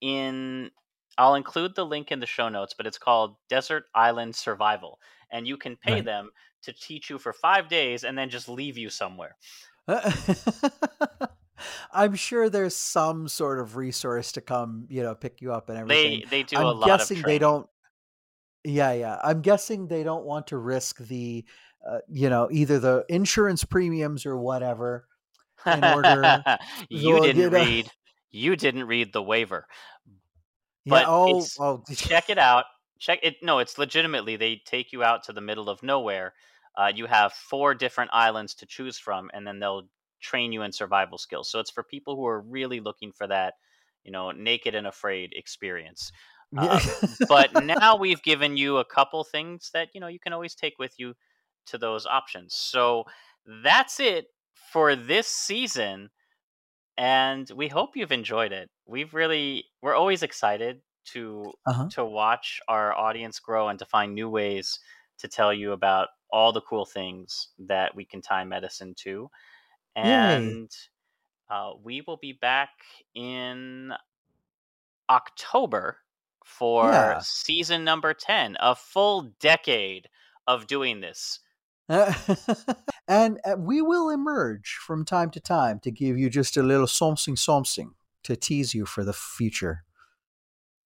[0.01, 0.71] in.
[1.17, 5.47] I'll include the link in the show notes, but it's called Desert Island Survival, and
[5.49, 6.05] you can pay Right.
[6.05, 6.31] them
[6.63, 9.37] to teach you for five days and then just leave you somewhere.
[11.93, 15.79] I'm sure there's some sort of resource to come, you know, pick you up and
[15.79, 16.21] everything.
[16.21, 17.69] They they do I'm a lot guessing they don't.
[18.65, 19.19] Yeah, yeah.
[19.23, 21.45] I'm guessing they don't want to risk the,
[21.87, 25.07] uh, you know, either the insurance premiums or whatever.
[25.67, 26.43] in order-
[26.89, 27.91] you didn't you know- read.
[28.31, 29.67] You didn't read the waiver.
[30.85, 31.05] Yeah.
[31.07, 31.83] Oh, oh.
[31.95, 32.65] check it out.
[32.99, 33.37] Check it.
[33.43, 34.37] No, it's legitimately.
[34.37, 36.35] They take you out to the middle of nowhere.
[36.77, 39.89] Uh, you have four different islands to choose from, and then they'll
[40.21, 41.51] train you in survival skills.
[41.51, 43.55] So it's for people who are really looking for that,
[44.05, 46.13] you know, naked and afraid experience.
[46.57, 46.81] Uh,
[47.29, 50.79] but now we've given you a couple things that you know you can always take
[50.79, 51.15] with you
[51.69, 52.55] to those options.
[52.55, 53.05] So
[53.47, 54.27] that's it
[54.73, 56.11] for this season,
[56.97, 58.71] and we hope you've enjoyed it.
[58.87, 61.91] We've really we're always excited to Uh-huh.
[61.91, 64.79] to watch our audience grow and to find new ways
[65.19, 69.31] to tell you about all the cool things that we can tie medicine to.
[69.97, 70.71] And
[71.51, 72.71] uh, we will be back
[73.15, 73.93] in
[75.11, 75.99] October
[76.45, 77.19] for Yeah.
[77.19, 80.09] season number 10, a full decade
[80.47, 81.41] of doing this.
[83.09, 86.87] and uh, we will emerge from time to time to give you just a little
[86.87, 89.85] something, something to tease you for the future.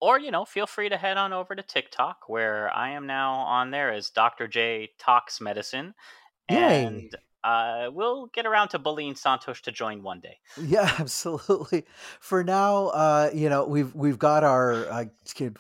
[0.01, 3.35] Or, you know, feel free to head on over to TikTok, where I am now
[3.35, 4.49] on there as Dr.
[4.49, 5.95] J Talks Medicine.
[6.51, 6.85] Yay.
[6.85, 10.39] And uh, we'll get around to bullying Santhosh to join one day.
[10.61, 11.85] Yeah, absolutely.
[12.21, 15.05] For now, uh, you know, we've we've got our uh,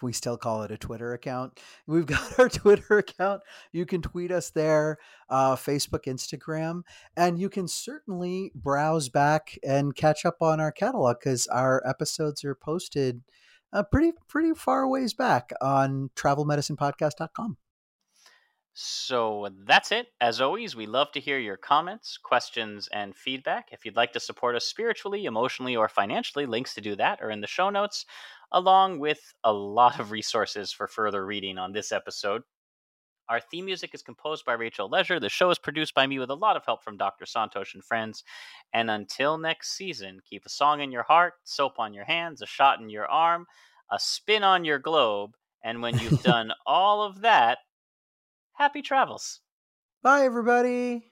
[0.00, 1.60] we still call it a Twitter account?
[1.86, 3.42] We've got our Twitter account.
[3.72, 6.82] You can tweet us there, uh, Facebook, Instagram,
[7.16, 12.44] and you can certainly browse back and catch up on our catalog because our episodes
[12.44, 13.22] are posted
[13.72, 17.56] uh, pretty pretty far ways back on travelmedicinepodcast.com.
[18.74, 20.06] So that's it.
[20.20, 23.68] As always, we love to hear your comments, questions, and feedback.
[23.70, 27.30] If you'd like to support us spiritually, emotionally, or financially, links to do that are
[27.30, 28.06] in the show notes,
[28.50, 32.42] along with a lot of resources for further reading on this episode.
[33.28, 35.20] Our theme music is composed by Rachel Leisure.
[35.20, 37.26] The show is produced by me with a lot of help from Dr.
[37.26, 38.24] Santhosh and friends.
[38.72, 42.46] And until next season, keep a song in your heart, soap on your hands, a
[42.46, 43.46] shot in your arm,
[43.90, 45.32] a spin on your globe.
[45.62, 47.58] And when you've done all of that,
[48.62, 49.40] happy travels.
[50.04, 51.11] Bye, everybody.